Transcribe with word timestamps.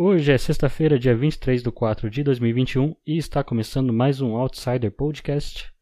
Hoje 0.00 0.30
é 0.30 0.38
sexta-feira, 0.38 0.96
dia 0.96 1.12
23 1.12 1.60
de 1.60 1.72
4 1.72 2.08
de 2.08 2.22
2021 2.22 2.94
e 3.04 3.16
está 3.18 3.42
começando 3.42 3.92
mais 3.92 4.20
um 4.20 4.36
Outsider 4.36 4.92
Podcast. 4.92 5.74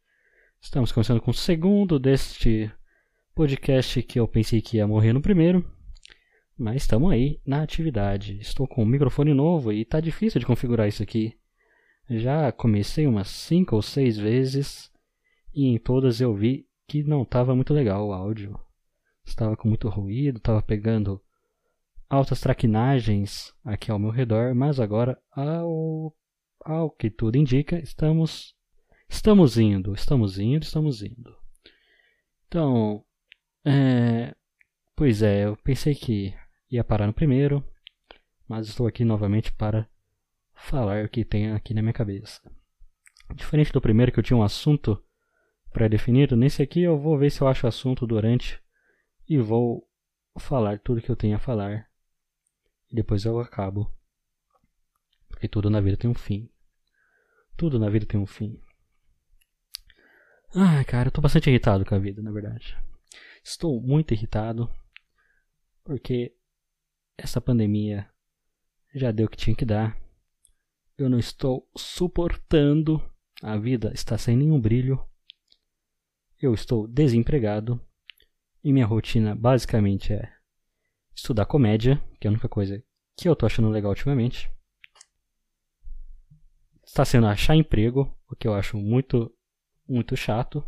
Estamos 0.59 0.91
começando 0.91 1.21
com 1.21 1.33
o 1.33 1.35
segundo 1.35 1.99
deste 1.99 2.73
podcast 3.35 4.03
que 4.03 4.19
eu 4.19 4.27
pensei 4.27 4.63
que 4.63 4.79
ia 4.79 4.87
morrer 4.87 5.13
no 5.13 5.21
primeiro, 5.21 5.71
mas 6.57 6.77
estamos 6.77 7.13
aí 7.13 7.43
na 7.45 7.63
atividade. 7.63 8.39
Estou 8.41 8.67
com 8.67 8.85
um 8.85 8.87
microfone 8.87 9.35
novo 9.35 9.71
e 9.71 9.83
está 9.83 10.01
difícil 10.01 10.41
de 10.41 10.47
configurar 10.47 10.89
isso 10.89 11.03
aqui. 11.03 11.37
Já 12.09 12.51
comecei 12.51 13.07
umas 13.07 13.29
5 13.29 13.77
ou 13.77 13.83
6 13.83 14.17
vezes 14.17 14.91
e 15.55 15.67
em 15.67 15.77
todas 15.77 16.23
eu 16.23 16.35
vi 16.35 16.67
que 16.89 17.03
não 17.03 17.21
estava 17.21 17.55
muito 17.55 17.75
legal 17.75 18.09
o 18.09 18.15
áudio. 18.15 18.59
Estava 19.27 19.55
com 19.59 19.69
muito 19.69 19.91
ruído, 19.91 20.39
estava 20.39 20.63
pegando 20.63 21.21
altas 22.09 22.41
traquinagens 22.41 23.53
aqui 23.65 23.91
ao 23.91 23.99
meu 23.99 24.11
redor, 24.11 24.55
mas 24.55 24.79
agora, 24.79 25.21
ao, 25.33 26.15
ao 26.65 26.91
que 26.91 27.11
tudo 27.11 27.37
indica, 27.37 27.79
estamos, 27.79 28.55
estamos 29.09 29.59
indo, 29.59 29.95
estamos 29.95 30.39
indo, 30.39 30.63
estamos 30.63 31.03
indo. 31.03 31.37
Então, 32.47 33.05
é, 33.65 34.35
pois 34.95 35.23
é, 35.23 35.47
eu 35.47 35.57
pensei 35.57 35.95
que 35.95 36.35
ia 36.71 36.85
parar 36.85 37.07
no 37.07 37.13
primeiro, 37.13 37.65
mas 38.49 38.69
estou 38.69 38.87
aqui 38.87 39.05
novamente 39.05 39.53
para 39.53 39.89
falar 40.55 41.05
o 41.05 41.09
que 41.09 41.25
tem 41.25 41.53
aqui 41.53 41.75
na 41.75 41.83
minha 41.83 41.93
cabeça. 41.93 42.41
Diferente 43.35 43.73
do 43.73 43.81
primeiro 43.81 44.13
que 44.13 44.19
eu 44.21 44.23
tinha 44.23 44.37
um 44.37 44.43
assunto 44.43 45.03
pré-definido, 45.73 46.37
nesse 46.37 46.63
aqui 46.63 46.83
eu 46.83 46.97
vou 46.99 47.19
ver 47.19 47.31
se 47.31 47.41
eu 47.41 47.49
acho 47.49 47.67
assunto 47.67 48.07
durante 48.07 48.61
e 49.29 49.37
vou 49.39 49.87
falar 50.39 50.79
tudo 50.79 51.03
que 51.03 51.11
eu 51.11 51.17
tenho 51.17 51.37
a 51.37 51.41
falar 51.41 51.89
e 52.91 52.95
depois 52.95 53.25
eu 53.25 53.39
acabo. 53.39 53.93
Porque 55.29 55.49
tudo 55.49 55.69
na 55.69 55.81
vida 55.81 55.97
tem 55.97 56.09
um 56.09 56.15
fim. 56.15 56.51
Tudo 57.57 57.79
na 57.79 57.89
vida 57.89 58.07
tem 58.07 58.19
um 58.19 58.27
fim. 58.27 58.61
Ai, 60.55 60.85
cara, 60.85 61.09
eu 61.09 61.13
tô 61.13 61.21
bastante 61.21 61.51
irritado 61.51 61.85
com 61.85 61.95
a 61.95 61.99
vida, 61.99 62.23
na 62.23 62.31
verdade. 62.31 62.77
Estou 63.43 63.81
muito 63.81 64.15
irritado. 64.15 64.71
Porque 65.85 66.35
essa 67.17 67.41
pandemia 67.41 68.11
já 68.95 69.11
deu 69.11 69.27
o 69.27 69.29
que 69.29 69.37
tinha 69.37 69.57
que 69.57 69.65
dar. 69.65 70.01
Eu 70.97 71.09
não 71.09 71.19
estou 71.19 71.71
suportando. 71.77 73.03
A 73.43 73.57
vida 73.57 73.93
está 73.93 74.17
sem 74.17 74.37
nenhum 74.37 74.61
brilho. 74.61 75.07
Eu 76.41 76.55
estou 76.55 76.87
desempregado. 76.89 77.81
E 78.65 78.73
minha 78.73 78.87
rotina 78.87 79.35
basicamente 79.35 80.13
é 80.13 80.36
estudar 81.17 81.47
comédia, 81.47 82.01
que 82.21 82.27
é 82.27 82.29
a 82.29 82.33
única 82.33 82.49
coisa 82.49 82.83
que 83.17 83.29
eu 83.29 83.35
tô 83.35 83.47
achando 83.47 83.71
legal 83.71 83.91
ultimamente. 83.91 84.51
Está 86.85 87.05
sendo 87.05 87.27
achar 87.27 87.57
emprego, 87.57 88.15
o 88.31 88.37
que 88.37 88.47
eu 88.47 88.55
acho 88.55 88.77
muito, 88.77 89.33
muito 89.89 90.17
chato. 90.17 90.65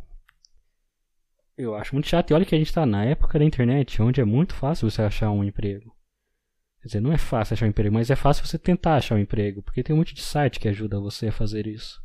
Eu 1.56 1.74
acho 1.74 1.94
muito 1.94 2.08
chato. 2.08 2.30
E 2.30 2.34
olha 2.34 2.44
que 2.44 2.54
a 2.54 2.58
gente 2.58 2.69
está 2.69 2.86
na 2.86 3.04
época 3.04 3.38
da 3.38 3.44
internet, 3.44 4.00
onde 4.00 4.20
é 4.20 4.24
muito 4.24 4.54
fácil 4.54 4.91
você 4.91 5.02
achar 5.02 5.30
um 5.30 5.44
emprego. 5.44 5.94
Quer 6.80 6.86
dizer, 6.86 7.00
não 7.00 7.12
é 7.12 7.19
fácil 7.19 7.54
achar 7.54 7.66
um 7.66 7.70
emprego, 7.70 7.94
mas 7.94 8.10
é 8.10 8.16
fácil 8.16 8.46
você 8.46 8.58
tentar 8.58 8.96
achar 8.96 9.16
um 9.16 9.19
emprego, 9.19 9.62
porque 9.62 9.82
tem 9.82 9.94
um 9.94 9.98
monte 9.98 10.14
de 10.14 10.22
site 10.22 10.58
que 10.58 10.69
ajuda 10.69 11.00
você 11.00 11.28
a 11.28 11.32
fazer 11.32 11.66
isso. 11.66 12.00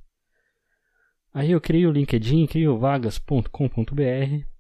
Aí 1.33 1.52
eu 1.52 1.61
crio 1.61 1.89
o 1.89 1.94
LinkedIn, 1.94 2.45
crio 2.47 2.77
vagas.com.br 2.77 4.52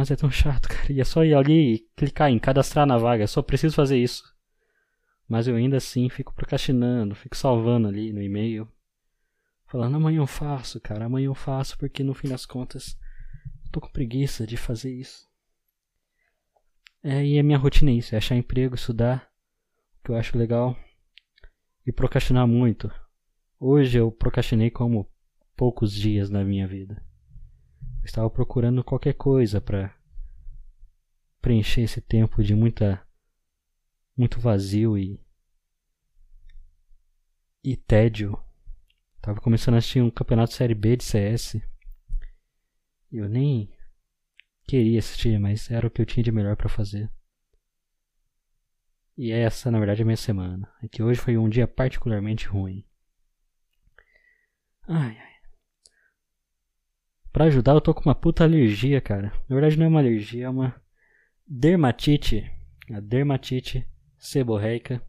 mas 0.00 0.10
é 0.10 0.16
tão 0.16 0.30
chato, 0.30 0.66
cara. 0.66 0.90
E 0.90 0.98
é 0.98 1.04
só 1.04 1.22
ir 1.22 1.34
ali 1.34 1.74
e 1.74 1.78
clicar 1.94 2.30
em 2.30 2.38
cadastrar 2.38 2.86
na 2.86 2.96
vaga. 2.96 3.26
só 3.26 3.42
preciso 3.42 3.74
fazer 3.74 3.98
isso. 3.98 4.24
Mas 5.28 5.46
eu 5.46 5.54
ainda 5.54 5.76
assim 5.76 6.08
fico 6.08 6.34
procrastinando, 6.34 7.14
fico 7.14 7.36
salvando 7.36 7.86
ali 7.86 8.10
no 8.10 8.22
e-mail. 8.22 8.66
Falando, 9.66 9.96
amanhã 9.96 10.20
eu 10.20 10.26
faço, 10.26 10.80
cara. 10.80 11.04
Amanhã 11.04 11.26
eu 11.26 11.34
faço 11.34 11.76
porque 11.76 12.02
no 12.02 12.14
fim 12.14 12.28
das 12.28 12.46
contas 12.46 12.98
eu 13.62 13.70
tô 13.70 13.78
com 13.78 13.92
preguiça 13.92 14.46
de 14.46 14.56
fazer 14.56 14.90
isso. 14.90 15.28
É, 17.02 17.22
e 17.22 17.38
a 17.38 17.42
minha 17.42 17.58
rotina 17.58 17.90
é 17.90 17.94
isso: 17.94 18.14
é 18.14 18.18
achar 18.18 18.36
emprego, 18.36 18.74
estudar, 18.74 19.30
o 19.98 20.04
que 20.04 20.10
eu 20.12 20.16
acho 20.16 20.38
legal. 20.38 20.74
E 21.86 21.92
procrastinar 21.92 22.46
muito. 22.46 22.90
Hoje 23.58 23.98
eu 23.98 24.10
procrastinei 24.10 24.70
como 24.70 25.06
poucos 25.54 25.92
dias 25.92 26.30
na 26.30 26.42
minha 26.42 26.66
vida. 26.66 27.02
Eu 28.00 28.06
estava 28.06 28.30
procurando 28.30 28.82
qualquer 28.82 29.12
coisa 29.12 29.60
para 29.60 29.99
preencher 31.40 31.82
esse 31.82 32.00
tempo 32.00 32.42
de 32.42 32.54
muita 32.54 33.04
muito 34.16 34.38
vazio 34.38 34.98
e 34.98 35.20
e 37.62 37.76
tédio. 37.76 38.38
Tava 39.20 39.40
começando 39.40 39.74
a 39.74 39.78
assistir 39.78 40.02
um 40.02 40.10
campeonato 40.10 40.52
série 40.52 40.74
B 40.74 40.96
de 40.96 41.04
CS. 41.04 41.60
Eu 43.12 43.28
nem 43.28 43.70
queria 44.66 44.98
assistir, 44.98 45.38
mas 45.38 45.70
era 45.70 45.86
o 45.86 45.90
que 45.90 46.00
eu 46.00 46.06
tinha 46.06 46.24
de 46.24 46.32
melhor 46.32 46.56
para 46.56 46.68
fazer. 46.68 47.10
E 49.16 49.32
essa, 49.32 49.70
na 49.70 49.78
verdade, 49.78 50.00
é 50.00 50.04
a 50.04 50.06
minha 50.06 50.16
semana. 50.16 50.72
É 50.82 50.88
que 50.88 51.02
hoje 51.02 51.20
foi 51.20 51.36
um 51.36 51.48
dia 51.48 51.68
particularmente 51.68 52.46
ruim. 52.46 52.84
Ai, 54.88 55.18
ai. 55.18 55.30
Pra 57.30 57.44
ajudar, 57.44 57.72
eu 57.72 57.80
tô 57.80 57.92
com 57.92 58.00
uma 58.00 58.14
puta 58.14 58.44
alergia, 58.44 59.00
cara. 59.00 59.32
Na 59.48 59.54
verdade, 59.54 59.76
não 59.76 59.84
é 59.86 59.88
uma 59.88 60.00
alergia, 60.00 60.46
é 60.46 60.48
uma 60.48 60.80
dermatite. 61.50 62.48
A 62.94 63.00
dermatite 63.00 63.84
seborreica 64.16 65.02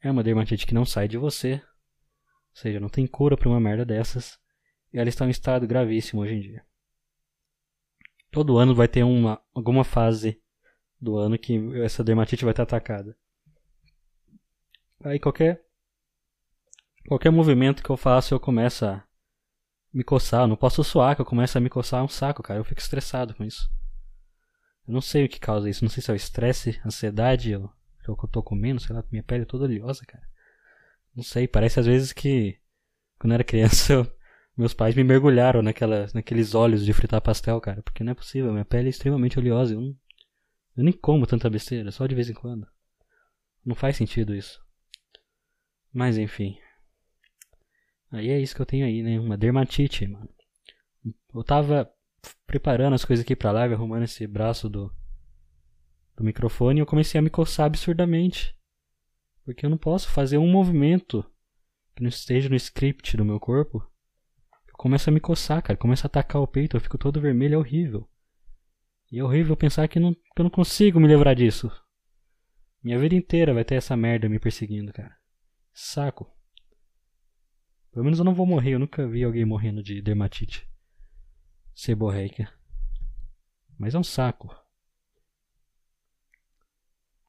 é 0.00 0.08
uma 0.08 0.22
dermatite 0.22 0.66
que 0.66 0.74
não 0.74 0.84
sai 0.84 1.08
de 1.08 1.18
você. 1.18 1.54
Ou 1.54 2.56
seja, 2.56 2.78
não 2.78 2.88
tem 2.88 3.06
cura 3.08 3.36
pra 3.36 3.48
uma 3.48 3.58
merda 3.58 3.84
dessas. 3.84 4.38
E 4.92 4.98
ela 4.98 5.08
está 5.08 5.26
em 5.26 5.30
estado 5.30 5.66
gravíssimo 5.66 6.22
hoje 6.22 6.34
em 6.34 6.40
dia. 6.40 6.64
Todo 8.30 8.56
ano 8.56 8.74
vai 8.74 8.86
ter 8.86 9.02
uma, 9.02 9.42
alguma 9.52 9.82
fase 9.82 10.40
do 11.00 11.16
ano 11.16 11.36
que 11.36 11.58
essa 11.82 12.04
dermatite 12.04 12.44
vai 12.44 12.52
estar 12.52 12.62
atacada. 12.62 13.16
Aí 15.02 15.18
qualquer 15.18 15.64
qualquer 17.06 17.30
movimento 17.30 17.82
que 17.82 17.90
eu 17.90 17.96
faço 17.96 18.32
eu 18.32 18.40
começo 18.40 18.86
a 18.86 19.04
me 19.92 20.02
coçar, 20.02 20.42
eu 20.42 20.46
não 20.46 20.56
posso 20.56 20.82
suar, 20.82 21.14
que 21.14 21.20
eu 21.20 21.26
começo 21.26 21.58
a 21.58 21.60
me 21.60 21.68
coçar 21.68 22.02
um 22.02 22.08
saco, 22.08 22.42
cara. 22.42 22.58
Eu 22.60 22.64
fico 22.64 22.80
estressado 22.80 23.34
com 23.34 23.44
isso. 23.44 23.68
Eu 24.86 24.94
não 24.94 25.00
sei 25.00 25.24
o 25.24 25.28
que 25.28 25.40
causa 25.40 25.68
isso, 25.68 25.84
não 25.84 25.90
sei 25.90 26.02
se 26.02 26.10
é 26.10 26.14
o 26.14 26.16
estresse, 26.16 26.80
ansiedade, 26.84 27.52
é 27.52 27.58
o 27.58 27.68
que 28.02 28.08
eu 28.08 28.28
tô 28.28 28.42
comendo, 28.42 28.80
sei 28.80 28.94
lá, 28.94 29.04
minha 29.10 29.22
pele 29.22 29.42
é 29.42 29.46
toda 29.46 29.64
oleosa, 29.64 30.04
cara. 30.06 30.22
Não 31.14 31.22
sei, 31.22 31.48
parece 31.48 31.80
às 31.80 31.86
vezes 31.86 32.12
que 32.12 32.58
quando 33.18 33.32
eu 33.32 33.34
era 33.36 33.44
criança, 33.44 33.92
eu, 33.94 34.12
meus 34.56 34.74
pais 34.74 34.94
me 34.94 35.04
mergulharam 35.04 35.62
naquela, 35.62 36.06
naqueles 36.14 36.54
óleos 36.54 36.84
de 36.84 36.92
fritar 36.92 37.20
pastel, 37.20 37.60
cara, 37.60 37.82
porque 37.82 38.04
não 38.04 38.12
é 38.12 38.14
possível, 38.14 38.52
minha 38.52 38.64
pele 38.64 38.88
é 38.88 38.90
extremamente 38.90 39.38
oleosa, 39.38 39.74
eu, 39.74 39.80
não, 39.80 39.96
eu 40.76 40.84
nem 40.84 40.92
como 40.92 41.26
tanta 41.26 41.48
besteira, 41.48 41.90
só 41.90 42.06
de 42.06 42.14
vez 42.14 42.28
em 42.28 42.34
quando. 42.34 42.66
Não 43.64 43.74
faz 43.74 43.96
sentido 43.96 44.34
isso. 44.34 44.62
Mas 45.92 46.18
enfim, 46.18 46.58
Aí 48.14 48.30
é 48.30 48.40
isso 48.40 48.54
que 48.54 48.62
eu 48.62 48.66
tenho 48.66 48.86
aí, 48.86 49.02
né? 49.02 49.18
Uma 49.18 49.36
dermatite, 49.36 50.06
mano. 50.06 50.28
Eu 51.34 51.42
tava 51.42 51.92
preparando 52.46 52.94
as 52.94 53.04
coisas 53.04 53.24
aqui 53.24 53.34
pra 53.34 53.52
live, 53.52 53.74
arrumando 53.74 54.04
esse 54.04 54.26
braço 54.26 54.68
do, 54.68 54.92
do 56.16 56.24
microfone 56.24 56.80
eu 56.80 56.86
comecei 56.86 57.18
a 57.18 57.22
me 57.22 57.30
coçar 57.30 57.66
absurdamente. 57.66 58.54
Porque 59.44 59.66
eu 59.66 59.70
não 59.70 59.76
posso 59.76 60.08
fazer 60.08 60.38
um 60.38 60.50
movimento 60.50 61.24
que 61.94 62.02
não 62.02 62.08
esteja 62.08 62.48
no 62.48 62.56
script 62.56 63.16
do 63.16 63.24
meu 63.24 63.38
corpo. 63.38 63.78
Eu 64.66 64.74
começo 64.74 65.10
a 65.10 65.12
me 65.12 65.20
coçar, 65.20 65.62
cara. 65.62 65.76
Começo 65.76 66.06
a 66.06 66.08
atacar 66.08 66.40
o 66.40 66.46
peito, 66.46 66.76
eu 66.76 66.80
fico 66.80 66.96
todo 66.96 67.20
vermelho, 67.20 67.54
é 67.54 67.58
horrível. 67.58 68.08
E 69.12 69.18
é 69.18 69.24
horrível 69.24 69.56
pensar 69.56 69.86
que, 69.86 70.00
não, 70.00 70.14
que 70.14 70.20
eu 70.38 70.44
não 70.44 70.50
consigo 70.50 70.98
me 70.98 71.06
livrar 71.06 71.34
disso. 71.34 71.70
Minha 72.82 72.98
vida 72.98 73.14
inteira 73.14 73.52
vai 73.52 73.64
ter 73.64 73.74
essa 73.74 73.96
merda 73.96 74.28
me 74.28 74.38
perseguindo, 74.38 74.92
cara. 74.92 75.14
Saco. 75.72 76.30
Pelo 77.92 78.04
menos 78.04 78.18
eu 78.18 78.24
não 78.24 78.34
vou 78.34 78.46
morrer. 78.46 78.72
Eu 78.72 78.78
nunca 78.78 79.06
vi 79.06 79.22
alguém 79.24 79.44
morrendo 79.44 79.82
de 79.82 80.00
dermatite 80.00 80.73
seborreica. 81.74 82.52
Mas 83.78 83.94
é 83.94 83.98
um 83.98 84.04
saco. 84.04 84.54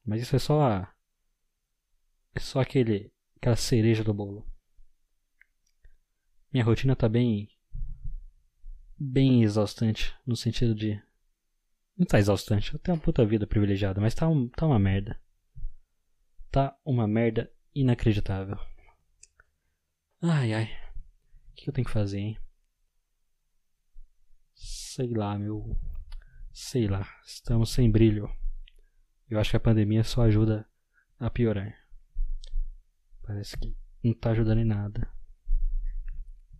Mas 0.04 0.22
isso 0.22 0.36
é 0.36 0.38
só 0.38 0.62
a... 0.62 0.94
É 2.34 2.40
só 2.40 2.60
aquele... 2.60 3.12
Aquela 3.36 3.56
cereja 3.56 4.04
do 4.04 4.14
bolo. 4.14 4.46
Minha 6.52 6.64
rotina 6.64 6.94
tá 6.94 7.08
bem... 7.08 7.48
Bem 8.96 9.42
exaustante. 9.42 10.16
No 10.26 10.36
sentido 10.36 10.74
de... 10.74 11.02
Não 11.96 12.06
tá 12.06 12.18
exaustante. 12.18 12.72
Eu 12.72 12.78
tenho 12.78 12.96
uma 12.96 13.02
puta 13.02 13.26
vida 13.26 13.46
privilegiada. 13.46 14.00
Mas 14.00 14.14
tá, 14.14 14.28
um, 14.28 14.48
tá 14.48 14.66
uma 14.66 14.78
merda. 14.78 15.20
Tá 16.50 16.78
uma 16.84 17.06
merda 17.06 17.52
inacreditável. 17.74 18.58
Ai, 20.22 20.54
ai. 20.54 20.64
O 21.50 21.54
que 21.54 21.68
eu 21.68 21.74
tenho 21.74 21.84
que 21.84 21.92
fazer, 21.92 22.18
hein? 22.18 22.38
Sei 24.96 25.12
lá, 25.12 25.38
meu. 25.38 25.78
Sei 26.54 26.88
lá. 26.88 27.06
Estamos 27.22 27.68
sem 27.68 27.90
brilho. 27.90 28.34
Eu 29.28 29.38
acho 29.38 29.50
que 29.50 29.56
a 29.58 29.60
pandemia 29.60 30.02
só 30.02 30.22
ajuda 30.22 30.66
a 31.18 31.28
piorar. 31.28 31.86
Parece 33.22 33.58
que 33.58 33.76
não 34.02 34.14
tá 34.14 34.30
ajudando 34.30 34.60
em 34.60 34.64
nada. 34.64 35.06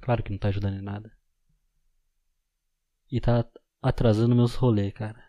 Claro 0.02 0.22
que 0.22 0.30
não 0.30 0.38
tá 0.38 0.48
ajudando 0.48 0.76
em 0.76 0.82
nada. 0.82 1.10
E 3.10 3.22
tá 3.22 3.50
atrasando 3.80 4.36
meus 4.36 4.54
rolês, 4.54 4.92
cara. 4.92 5.24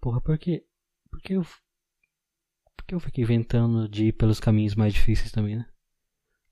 Porra, 0.00 0.20
por 0.20 0.38
que. 0.38 0.64
Por 1.10 1.20
que 1.22 1.32
eu. 1.32 1.42
Por 1.42 2.86
que 2.86 2.94
eu 2.94 3.00
fiquei 3.00 3.24
inventando 3.24 3.88
de 3.88 4.04
ir 4.06 4.12
pelos 4.12 4.38
caminhos 4.38 4.76
mais 4.76 4.94
difíceis 4.94 5.32
também, 5.32 5.56
né? 5.56 5.68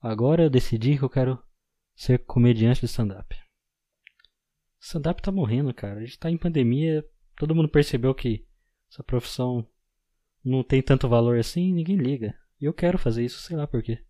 Agora 0.01 0.43
eu 0.43 0.49
decidi 0.49 0.97
que 0.97 1.03
eu 1.05 1.09
quero 1.09 1.41
ser 1.95 2.25
comediante 2.25 2.81
de 2.81 2.87
stand-up. 2.87 3.40
Stand-up 4.81 5.21
tá 5.21 5.31
morrendo, 5.31 5.71
cara. 5.73 5.99
A 5.99 6.03
gente 6.03 6.17
tá 6.17 6.29
em 6.29 6.37
pandemia. 6.37 7.05
Todo 7.37 7.53
mundo 7.53 7.69
percebeu 7.69 8.13
que 8.15 8.45
essa 8.91 9.03
profissão 9.03 9.65
não 10.43 10.63
tem 10.63 10.81
tanto 10.81 11.07
valor 11.07 11.37
assim, 11.37 11.71
ninguém 11.71 11.95
liga. 11.95 12.35
E 12.59 12.65
eu 12.65 12.73
quero 12.73 12.97
fazer 12.97 13.23
isso, 13.23 13.39
sei 13.41 13.55
lá 13.55 13.67
por 13.67 13.83
quê. 13.83 14.03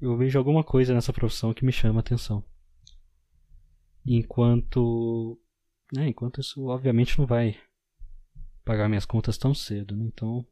Eu 0.00 0.16
vejo 0.16 0.38
alguma 0.38 0.62
coisa 0.62 0.94
nessa 0.94 1.12
profissão 1.12 1.52
que 1.52 1.64
me 1.64 1.72
chama 1.72 1.98
a 1.98 2.00
atenção. 2.00 2.44
Enquanto. 4.06 5.38
Né, 5.92 6.08
enquanto 6.08 6.40
isso, 6.40 6.64
obviamente, 6.66 7.18
não 7.18 7.26
vai 7.26 7.58
pagar 8.64 8.88
minhas 8.88 9.04
contas 9.04 9.36
tão 9.36 9.52
cedo. 9.52 9.96
Né? 9.96 10.06
Então, 10.06 10.46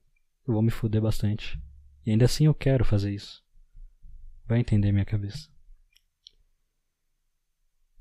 eu 0.46 0.52
vou 0.52 0.62
me 0.62 0.70
fuder 0.70 1.00
bastante. 1.00 1.60
E 2.04 2.10
ainda 2.10 2.24
assim 2.24 2.46
eu 2.46 2.54
quero 2.54 2.84
fazer 2.84 3.12
isso. 3.12 3.42
Vai 4.46 4.58
entender 4.58 4.90
minha 4.90 5.04
cabeça. 5.04 5.48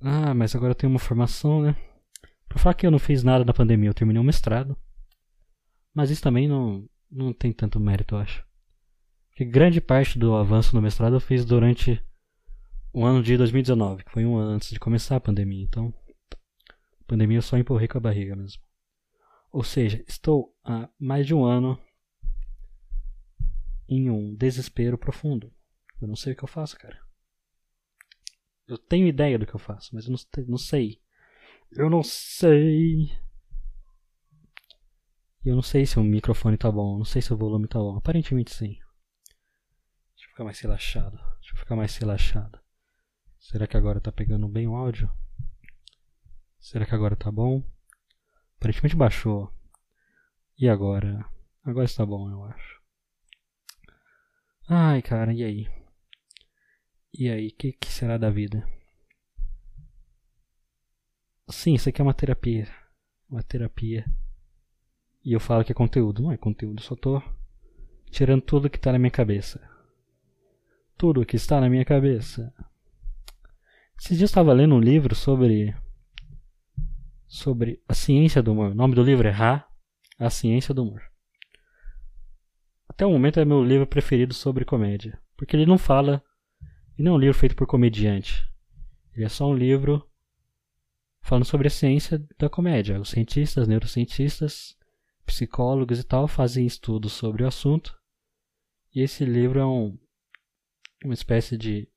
Ah, 0.02 0.34
mas 0.34 0.56
agora 0.56 0.72
eu 0.72 0.76
tenho 0.76 0.92
uma 0.92 1.00
formação, 1.00 1.62
né? 1.62 1.76
Pra 2.48 2.58
falar 2.58 2.74
que 2.74 2.86
eu 2.86 2.92
não 2.92 3.00
fiz 3.00 3.24
nada 3.24 3.44
na 3.44 3.54
pandemia, 3.54 3.90
eu 3.90 3.94
terminei 3.94 4.22
um 4.22 4.26
mestrado. 4.26 4.78
Mas 5.94 6.10
isso 6.10 6.22
também 6.22 6.48
não, 6.48 6.88
não 7.12 7.34
tem 7.34 7.52
tanto 7.52 7.80
mérito, 7.80 8.16
eu 8.16 8.20
acho. 8.20 8.46
Porque 9.30 9.46
grande 9.46 9.82
parte 9.82 10.18
do 10.18 10.36
avanço 10.36 10.76
no 10.76 10.82
mestrado 10.82 11.16
eu 11.16 11.20
fiz 11.20 11.46
durante 11.46 12.04
o 12.94 13.06
ano 13.06 13.22
de 13.22 13.38
2019, 13.38 14.04
que 14.04 14.12
foi 14.12 14.26
um 14.26 14.38
ano 14.38 14.52
antes 14.52 14.70
de 14.70 14.80
começar 14.80 15.16
a 15.16 15.22
pandemia. 15.22 15.64
Então, 15.64 15.94
a 17.00 17.04
pandemia 17.06 17.38
eu 17.38 17.42
só 17.42 17.58
empurrei 17.58 17.88
com 17.88 17.98
a 17.98 18.02
barriga 18.02 18.36
mesmo. 18.36 18.62
Ou 19.52 19.64
seja, 19.64 20.04
estou 20.08 20.56
há 20.64 20.90
mais 21.00 21.26
de 21.26 21.34
um 21.34 21.44
ano 21.44 21.80
em 23.88 24.10
um 24.10 24.36
desespero 24.36 24.98
profundo. 24.98 25.52
Eu 26.02 26.08
não 26.08 26.16
sei 26.16 26.34
o 26.34 26.36
que 26.36 26.44
eu 26.44 26.48
faço, 26.48 26.78
cara. 26.78 27.00
Eu 28.70 28.78
tenho 28.78 29.08
ideia 29.08 29.40
do 29.40 29.48
que 29.48 29.56
eu 29.56 29.60
faço, 29.60 29.96
mas 29.96 30.06
eu 30.06 30.12
não, 30.12 30.20
não 30.48 30.58
sei. 30.60 31.02
Eu 31.72 31.90
não 31.90 32.04
sei. 32.04 33.12
Eu 35.44 35.56
não 35.56 35.64
sei 35.64 35.88
se 35.88 35.98
o 35.98 36.04
microfone 36.04 36.56
tá 36.56 36.72
bom, 36.72 36.96
não 36.96 37.04
sei 37.04 37.20
se 37.20 37.34
o 37.34 37.38
volume 37.38 37.68
tá 37.68 37.80
bom. 37.80 37.98
Aparentemente 37.98 38.54
sim. 38.54 38.78
Deixa 40.16 40.26
eu 40.26 40.30
ficar 40.30 40.44
mais 40.44 40.60
relaxado. 40.60 41.18
Deixa 41.40 41.56
eu 41.56 41.58
ficar 41.58 41.76
mais 41.76 41.98
relaxado. 41.98 42.60
Será 43.40 43.66
que 43.66 43.76
agora 43.76 44.00
tá 44.00 44.12
pegando 44.12 44.48
bem 44.48 44.68
o 44.68 44.76
áudio? 44.76 45.12
Será 46.60 46.86
que 46.86 46.94
agora 46.94 47.16
tá 47.16 47.32
bom? 47.32 47.64
Aparentemente 48.58 48.96
baixou. 48.96 49.52
E 50.60 50.70
agora? 50.70 51.26
Agora 51.66 51.86
está 51.86 52.06
bom, 52.06 52.30
eu 52.30 52.44
acho. 52.44 52.80
Ai, 54.68 55.02
cara, 55.02 55.34
e 55.34 55.44
aí? 55.44 55.79
E 57.14 57.30
aí, 57.30 57.48
o 57.48 57.54
que, 57.54 57.72
que 57.74 57.92
será 57.92 58.18
da 58.18 58.30
vida? 58.30 58.68
Sim, 61.50 61.74
isso 61.74 61.90
aqui 61.90 62.02
é 62.02 62.04
uma 62.04 62.14
terapia. 62.14 62.68
Uma 63.30 63.44
terapia. 63.44 64.06
E 65.24 65.34
eu 65.34 65.40
falo 65.40 65.64
que 65.64 65.72
é 65.72 65.76
conteúdo. 65.76 66.22
Não 66.22 66.32
é 66.32 66.38
conteúdo, 66.38 66.82
só 66.82 66.96
tô 66.96 67.22
tirando 68.12 68.42
tudo 68.42 68.70
que 68.70 68.78
está 68.78 68.92
na 68.92 69.00
minha 69.00 69.12
cabeça. 69.12 69.62
Tudo 70.98 71.26
que 71.26 71.36
está 71.36 71.60
na 71.60 71.70
minha 71.70 71.86
cabeça. 71.86 72.54
Esses 73.98 74.18
dias 74.18 74.22
eu 74.22 74.26
estava 74.26 74.54
lendo 74.54 74.76
um 74.76 74.80
livro 74.80 75.14
sobre 75.16 75.76
sobre 77.28 77.82
a 77.88 77.94
ciência 77.94 78.42
do 78.42 78.54
humor. 78.54 78.72
O 78.72 78.76
nome 78.76 78.96
do 78.96 79.04
livro 79.04 79.28
é 79.28 79.32
Ra, 79.32 79.68
a 80.18 80.30
ciência 80.30 80.74
do 80.74 80.84
humor. 80.84 81.02
Até 82.88 83.06
o 83.06 83.12
momento 83.12 83.40
é 83.40 83.46
meu 83.46 83.64
livro 83.64 83.86
preferido 83.86 84.34
sobre 84.34 84.66
comédia, 84.66 85.20
porque 85.38 85.56
ele 85.56 85.66
não 85.66 85.78
fala, 85.78 86.24
e 87.00 87.02
não 87.02 87.14
é 87.14 87.16
um 87.16 87.20
livro 87.20 87.40
feito 87.40 87.56
por 87.56 87.66
comediante. 87.66 88.46
Ele 89.16 89.24
é 89.24 89.30
só 89.30 89.50
um 89.50 89.56
livro 89.56 90.06
falando 91.22 91.46
sobre 91.46 91.68
a 91.68 91.72
ciência 91.72 92.20
da 92.38 92.50
comédia. 92.50 93.00
Os 93.00 93.12
cientistas, 93.12 93.70
neurocientistas, 93.70 94.78
psicólogos 95.26 95.98
e 95.98 96.04
tal 96.04 96.28
fazem 96.28 96.66
estudos 96.66 97.14
sobre 97.14 97.44
o 97.44 97.48
assunto. 97.48 97.98
E 98.94 99.02
esse 99.02 99.24
livro 99.24 99.60
é 99.60 99.66
um, 99.66 99.98
uma 101.06 101.14
espécie 101.14 101.58
de 101.58 101.90